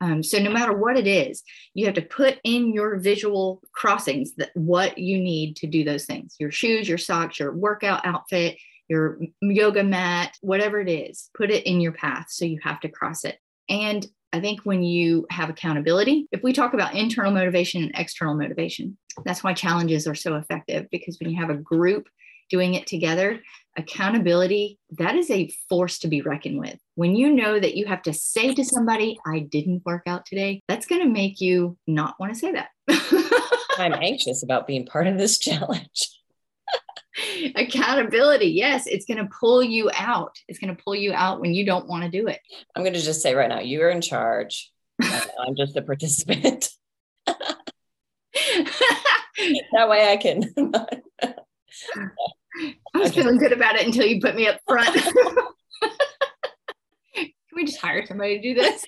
[0.00, 1.42] Um, so no matter what it is,
[1.74, 6.06] you have to put in your visual crossings that what you need to do those
[6.06, 6.36] things.
[6.38, 8.56] Your shoes, your socks, your workout outfit,
[8.90, 12.26] your yoga mat, whatever it is, put it in your path.
[12.28, 13.38] So you have to cross it.
[13.68, 18.34] And I think when you have accountability, if we talk about internal motivation and external
[18.34, 22.08] motivation, that's why challenges are so effective because when you have a group
[22.48, 23.40] doing it together,
[23.76, 26.76] accountability, that is a force to be reckoned with.
[26.96, 30.60] When you know that you have to say to somebody, I didn't work out today,
[30.66, 32.70] that's going to make you not want to say that.
[33.78, 36.19] I'm anxious about being part of this challenge.
[37.56, 41.52] accountability yes it's going to pull you out it's going to pull you out when
[41.52, 42.38] you don't want to do it
[42.74, 44.70] i'm going to just say right now you're in charge
[45.02, 46.68] i'm just a participant
[47.26, 47.48] that
[49.88, 50.44] way i can
[52.94, 54.94] I was feeling good about it until you put me up front.
[57.14, 58.84] Can we just hire somebody to do this?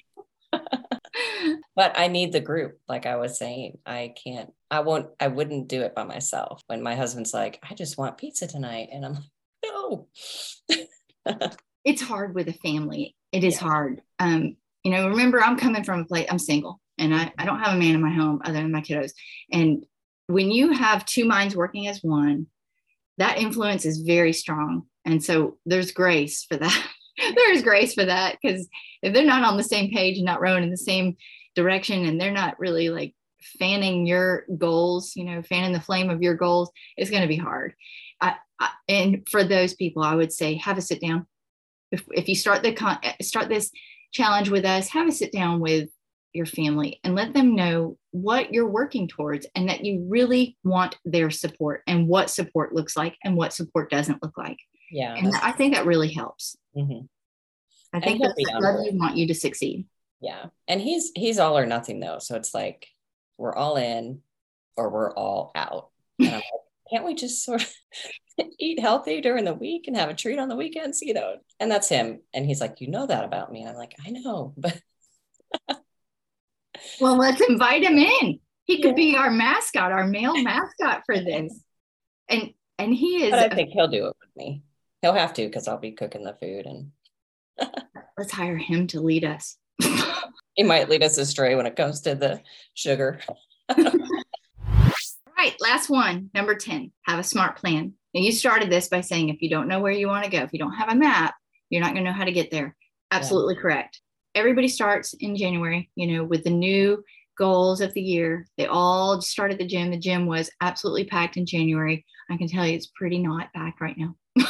[1.74, 2.78] but I need the group.
[2.88, 6.62] Like I was saying, I can't, I won't, I wouldn't do it by myself.
[6.66, 8.88] When my husband's like, I just want pizza tonight.
[8.90, 9.22] And I'm like,
[9.64, 10.08] no.
[11.84, 13.14] it's hard with a family.
[13.32, 13.68] It is yeah.
[13.68, 14.02] hard.
[14.18, 17.60] Um, you know, remember, I'm coming from a place, I'm single and I, I don't
[17.60, 19.12] have a man in my home other than my kiddos.
[19.52, 19.84] And
[20.26, 22.46] when you have two minds working as one,
[23.18, 24.86] that influence is very strong.
[25.04, 26.86] And so there's grace for that.
[27.36, 28.66] there's grace for that because
[29.02, 31.16] if they're not on the same page and not rowing in the same
[31.54, 33.14] direction and they're not really like
[33.58, 37.36] fanning your goals, you know, fanning the flame of your goals, is going to be
[37.36, 37.74] hard.
[38.20, 41.26] I, I, and for those people, I would say have a sit down.
[41.90, 43.70] If, if you start the con- start this
[44.12, 45.88] challenge with us, have a sit down with
[46.32, 50.96] your family and let them know what you're working towards and that you really want
[51.04, 54.58] their support and what support looks like and what support doesn't look like.
[54.90, 55.14] Yeah.
[55.14, 56.56] And I think that really helps.
[56.76, 57.06] Mm-hmm.
[57.94, 59.86] I think that's love you want you to succeed.
[60.20, 60.46] Yeah.
[60.68, 62.18] And he's he's all or nothing though.
[62.18, 62.86] So it's like
[63.42, 64.20] we're all in
[64.76, 65.90] or we're all out.
[66.18, 66.44] And I'm like,
[66.92, 67.72] can't we just sort of
[68.58, 71.02] eat healthy during the week and have a treat on the weekends?
[71.02, 72.20] You know, and that's him.
[72.32, 73.60] And he's like, you know that about me.
[73.60, 74.80] And I'm like, I know, but
[77.00, 78.38] well, let's invite him in.
[78.64, 79.12] He could yeah.
[79.12, 81.52] be our mascot, our male mascot for this.
[82.28, 84.62] And and he is but I think he'll do it with me.
[85.02, 86.92] He'll have to because I'll be cooking the food and
[88.16, 89.58] let's hire him to lead us.
[90.54, 92.40] He might lead us astray when it comes to the
[92.74, 93.20] sugar.
[93.76, 93.92] All
[95.38, 97.94] right, last one, number 10, have a smart plan.
[98.14, 100.42] Now you started this by saying if you don't know where you want to go,
[100.42, 101.34] if you don't have a map,
[101.70, 102.76] you're not going to know how to get there.
[103.10, 103.60] Absolutely yeah.
[103.60, 104.00] correct
[104.34, 107.02] everybody starts in January, you know, with the new
[107.36, 108.46] goals of the year.
[108.56, 109.90] They all started the gym.
[109.90, 112.04] The gym was absolutely packed in January.
[112.30, 114.16] I can tell you it's pretty not packed right now.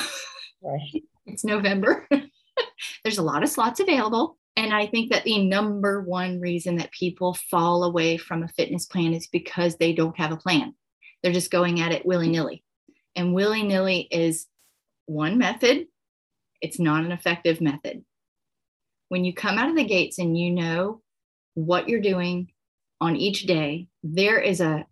[0.62, 1.02] right.
[1.26, 2.06] It's November.
[3.04, 4.38] There's a lot of slots available.
[4.56, 8.86] And I think that the number one reason that people fall away from a fitness
[8.86, 10.74] plan is because they don't have a plan.
[11.22, 12.62] They're just going at it willy nilly.
[13.16, 14.46] And willy nilly is
[15.06, 15.86] one method,
[16.60, 18.04] it's not an effective method
[19.12, 21.02] when you come out of the gates and you know
[21.52, 22.50] what you're doing
[22.98, 24.86] on each day, there is a,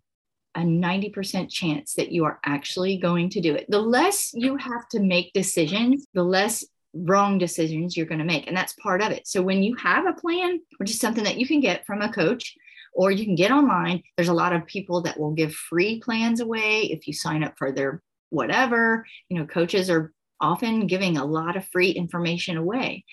[0.53, 3.65] a 90% chance that you are actually going to do it.
[3.67, 6.63] The less you have to make decisions, the less
[6.93, 8.47] wrong decisions you're going to make.
[8.47, 9.27] And that's part of it.
[9.27, 12.11] So when you have a plan, which is something that you can get from a
[12.11, 12.55] coach,
[12.93, 14.03] or you can get online.
[14.17, 17.53] There's a lot of people that will give free plans away if you sign up
[17.57, 19.05] for their whatever.
[19.29, 20.11] You know, coaches are
[20.41, 23.05] often giving a lot of free information away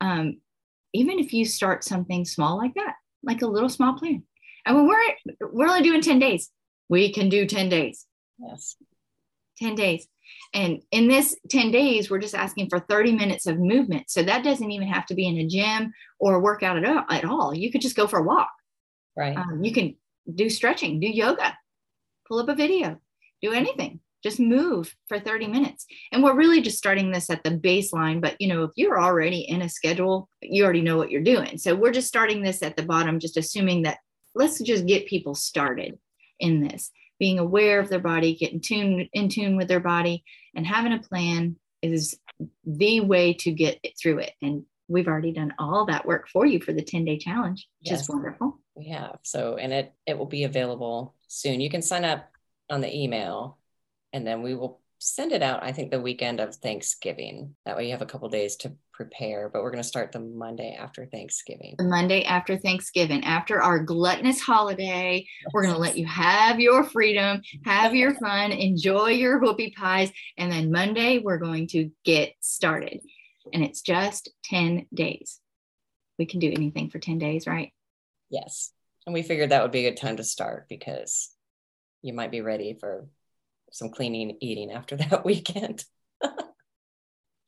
[0.00, 0.38] um,
[0.92, 4.22] even if you start something small like that, like a little small plan.
[4.64, 6.50] And when we're we're only doing 10 days,
[6.88, 8.06] we can do 10 days.
[8.38, 8.76] Yes.
[9.58, 10.06] 10 days.
[10.54, 14.10] And in this 10 days, we're just asking for 30 minutes of movement.
[14.10, 17.04] So that doesn't even have to be in a gym or a workout at all.
[17.08, 17.54] At all.
[17.54, 18.50] You could just go for a walk.
[19.16, 19.36] Right.
[19.36, 19.96] Um, you can
[20.34, 21.56] do stretching, do yoga,
[22.28, 23.00] pull up a video,
[23.42, 27.50] do anything just move for 30 minutes and we're really just starting this at the
[27.50, 31.22] baseline but you know if you're already in a schedule you already know what you're
[31.22, 33.98] doing so we're just starting this at the bottom just assuming that
[34.34, 35.96] let's just get people started
[36.40, 40.24] in this being aware of their body getting tuned in tune with their body
[40.54, 42.18] and having a plan is
[42.64, 46.60] the way to get through it and we've already done all that work for you
[46.60, 48.02] for the 10 day challenge, which yes.
[48.02, 48.58] is wonderful.
[48.74, 49.18] We have.
[49.22, 51.60] So, and it, it will be available soon.
[51.60, 52.30] You can sign up
[52.70, 53.58] on the email
[54.12, 57.56] and then we will send it out, I think, the weekend of Thanksgiving.
[57.64, 60.20] That way you have a couple days to prepare, but we're going to start the
[60.20, 61.74] Monday after Thanksgiving.
[61.78, 66.82] The Monday after Thanksgiving, after our gluttonous holiday, we're going to let you have your
[66.82, 70.10] freedom, have your fun, enjoy your whoopie pies.
[70.38, 73.00] And then Monday, we're going to get started.
[73.52, 75.38] And it's just 10 days.
[76.18, 77.72] We can do anything for 10 days, right?
[78.30, 78.72] Yes.
[79.06, 81.30] And we figured that would be a good time to start because
[82.02, 83.06] you might be ready for
[83.70, 85.84] some cleaning eating after that weekend.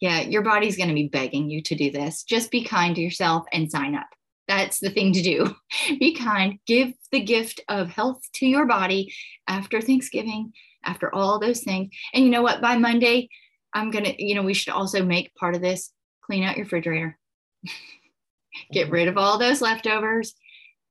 [0.00, 2.22] Yeah, your body's going to be begging you to do this.
[2.22, 4.06] Just be kind to yourself and sign up.
[4.46, 5.54] That's the thing to do.
[5.98, 9.12] be kind, give the gift of health to your body
[9.46, 10.52] after Thanksgiving,
[10.84, 11.90] after all those things.
[12.14, 12.60] And you know what?
[12.60, 13.28] By Monday,
[13.74, 15.92] I'm going to, you know, we should also make part of this
[16.24, 17.18] clean out your refrigerator.
[18.72, 20.34] Get rid of all those leftovers.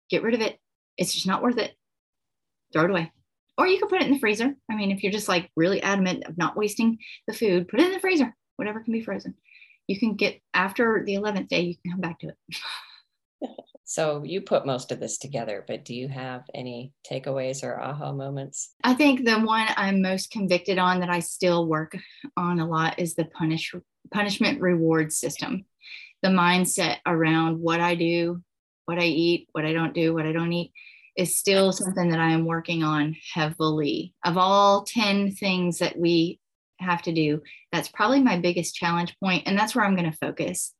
[0.10, 0.60] Get rid of it.
[0.98, 1.74] It's just not worth it.
[2.74, 3.12] Throw it away
[3.58, 4.54] or you can put it in the freezer.
[4.70, 7.88] I mean, if you're just like really adamant of not wasting the food, put it
[7.88, 9.36] in the freezer, whatever can be frozen.
[9.88, 13.50] You can get after the 11th day, you can come back to it.
[13.86, 18.12] so you put most of this together, but do you have any takeaways or aha
[18.12, 18.74] moments?
[18.84, 21.98] I think the one I'm most convicted on that I still work
[22.36, 23.74] on a lot is the punish
[24.12, 25.66] punishment reward system.
[26.22, 28.42] The mindset around what I do,
[28.86, 30.74] what I eat, what I don't do, what I don't eat
[31.16, 34.14] is still something that I am working on heavily.
[34.24, 36.40] Of all 10 things that we
[36.80, 37.42] have to do,
[37.72, 40.74] that's probably my biggest challenge point, And that's where I'm going to focus.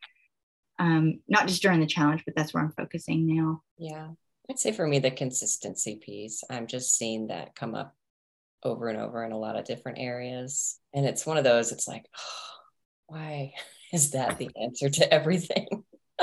[0.80, 3.62] Um, not just during the challenge, but that's where I'm focusing now.
[3.78, 4.10] Yeah.
[4.50, 7.96] I'd say for me, the consistency piece, I'm just seeing that come up
[8.64, 10.80] over and over in a lot of different areas.
[10.94, 12.58] And it's one of those, it's like, oh,
[13.08, 13.54] why
[13.94, 15.84] is that the answer to everything?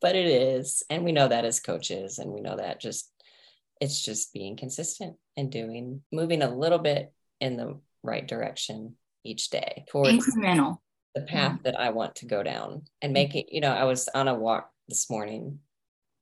[0.00, 0.82] but it is.
[0.90, 3.10] And we know that as coaches, and we know that just
[3.80, 9.50] it's just being consistent and doing moving a little bit in the right direction each
[9.50, 10.78] day towards incremental
[11.14, 11.70] the path yeah.
[11.70, 13.12] that I want to go down and mm-hmm.
[13.12, 15.58] make it, you know, I was on a walk this morning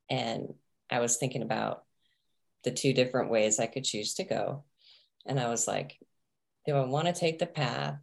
[0.09, 0.55] and
[0.91, 1.85] I was thinking about
[2.65, 4.65] the two different ways I could choose to go.
[5.27, 5.99] And I was like,
[6.67, 7.99] do I want to take the path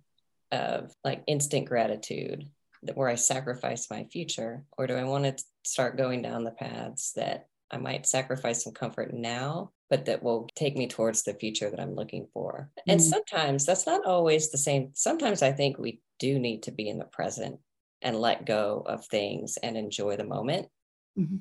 [0.51, 2.49] of like instant gratitude
[2.93, 7.11] where I sacrifice my future, or do I want to start going down the paths
[7.15, 11.69] that I might sacrifice some comfort now, but that will take me towards the future
[11.69, 12.69] that I'm looking for?
[12.79, 12.91] Mm-hmm.
[12.91, 14.91] And sometimes that's not always the same.
[14.93, 17.59] Sometimes I think we do need to be in the present
[18.01, 20.67] and let go of things and enjoy the moment.
[21.17, 21.37] Mm-hmm.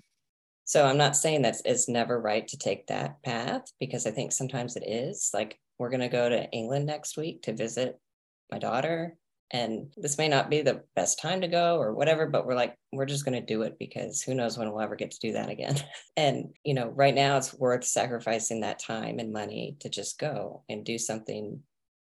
[0.64, 4.32] So I'm not saying that it's never right to take that path because I think
[4.32, 5.30] sometimes it is.
[5.32, 8.00] Like we're going to go to England next week to visit
[8.50, 9.16] my daughter
[9.52, 12.74] and this may not be the best time to go or whatever but we're like
[12.92, 15.32] we're just going to do it because who knows when we'll ever get to do
[15.32, 15.76] that again.
[16.18, 20.62] And you know right now it's worth sacrificing that time and money to just go
[20.68, 21.60] and do something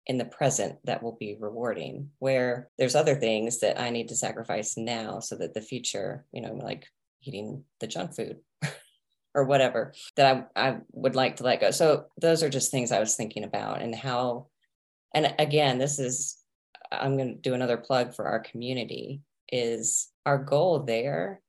[0.07, 4.17] in the present that will be rewarding where there's other things that i need to
[4.17, 6.87] sacrifice now so that the future you know like
[7.23, 8.39] eating the junk food
[9.35, 11.71] or whatever that I, I would like to let go.
[11.71, 14.49] So those are just things i was thinking about and how
[15.15, 16.42] and again this is
[17.01, 19.21] I'm going to do another plug for our community
[19.51, 21.41] is our goal there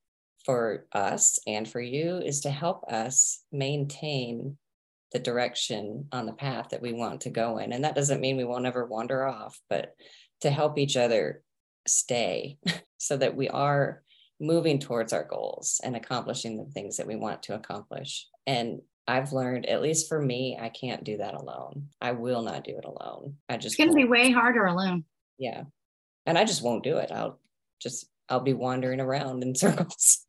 [0.45, 4.57] for us and for you is to help us maintain
[5.13, 7.71] the direction on the path that we want to go in.
[7.71, 9.93] And that doesn't mean we won't ever wander off, but
[10.41, 11.41] to help each other
[11.87, 12.57] stay
[12.97, 14.01] so that we are
[14.39, 18.27] moving towards our goals and accomplishing the things that we want to accomplish.
[18.45, 21.89] And I've learned, at least for me, I can't do that alone.
[22.01, 23.35] I will not do it alone.
[23.47, 25.05] I just it's going to be way harder alone
[25.37, 25.63] yeah.
[26.25, 27.11] And i just won't do it.
[27.11, 27.39] I'll
[27.81, 30.25] just i'll be wandering around in circles.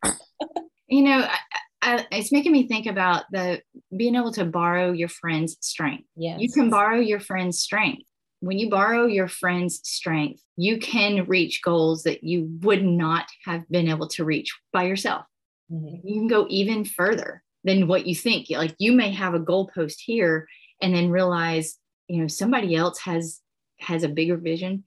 [0.89, 1.39] You know I,
[1.83, 3.61] I, it's making me think about the
[3.97, 6.09] being able to borrow your friend's strength.
[6.17, 8.03] Yeah, you can borrow your friend's strength.
[8.41, 13.69] When you borrow your friend's strength you can reach goals that you would not have
[13.69, 15.25] been able to reach by yourself.
[15.73, 16.07] Mm-hmm.
[16.07, 18.49] you can go even further than what you think.
[18.51, 20.47] Like you may have a goalpost here
[20.83, 23.41] and then realize you know somebody else has
[23.79, 24.85] has a bigger vision.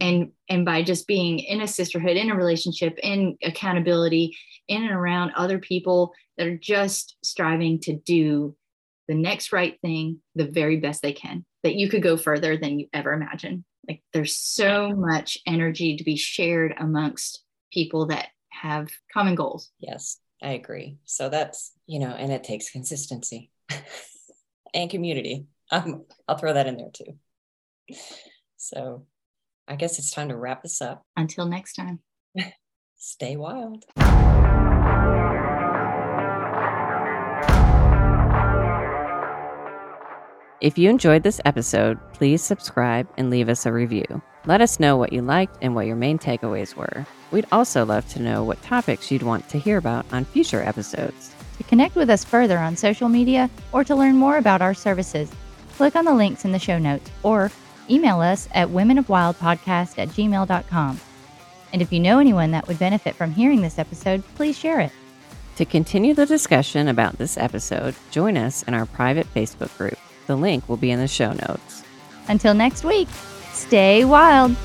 [0.00, 4.92] And and by just being in a sisterhood in a relationship in accountability in and
[4.92, 8.56] around other people that are just striving to do
[9.06, 12.80] the next right thing the very best they can that you could go further than
[12.80, 13.64] you ever imagined.
[13.86, 19.70] Like there's so much energy to be shared amongst people that have common goals.
[19.78, 20.98] Yes i agree.
[21.04, 23.50] So that's you know and it takes consistency
[24.74, 25.46] and community.
[25.70, 27.16] Um, i'll throw that in there too
[28.56, 29.06] so
[29.68, 31.04] I guess it's time to wrap this up.
[31.16, 32.00] Until next time.
[32.96, 33.84] Stay wild.
[40.60, 44.04] If you enjoyed this episode, please subscribe and leave us a review.
[44.46, 47.04] Let us know what you liked and what your main takeaways were.
[47.32, 51.34] We'd also love to know what topics you'd want to hear about on future episodes.
[51.58, 55.32] To connect with us further on social media or to learn more about our services,
[55.72, 57.50] click on the links in the show notes or
[57.92, 61.00] email us at womenofwildpodcast at gmail.com.
[61.72, 64.92] And if you know anyone that would benefit from hearing this episode, please share it.
[65.56, 69.98] To continue the discussion about this episode, join us in our private Facebook group.
[70.26, 71.82] The link will be in the show notes.
[72.28, 73.08] Until next week,
[73.52, 74.56] stay wild.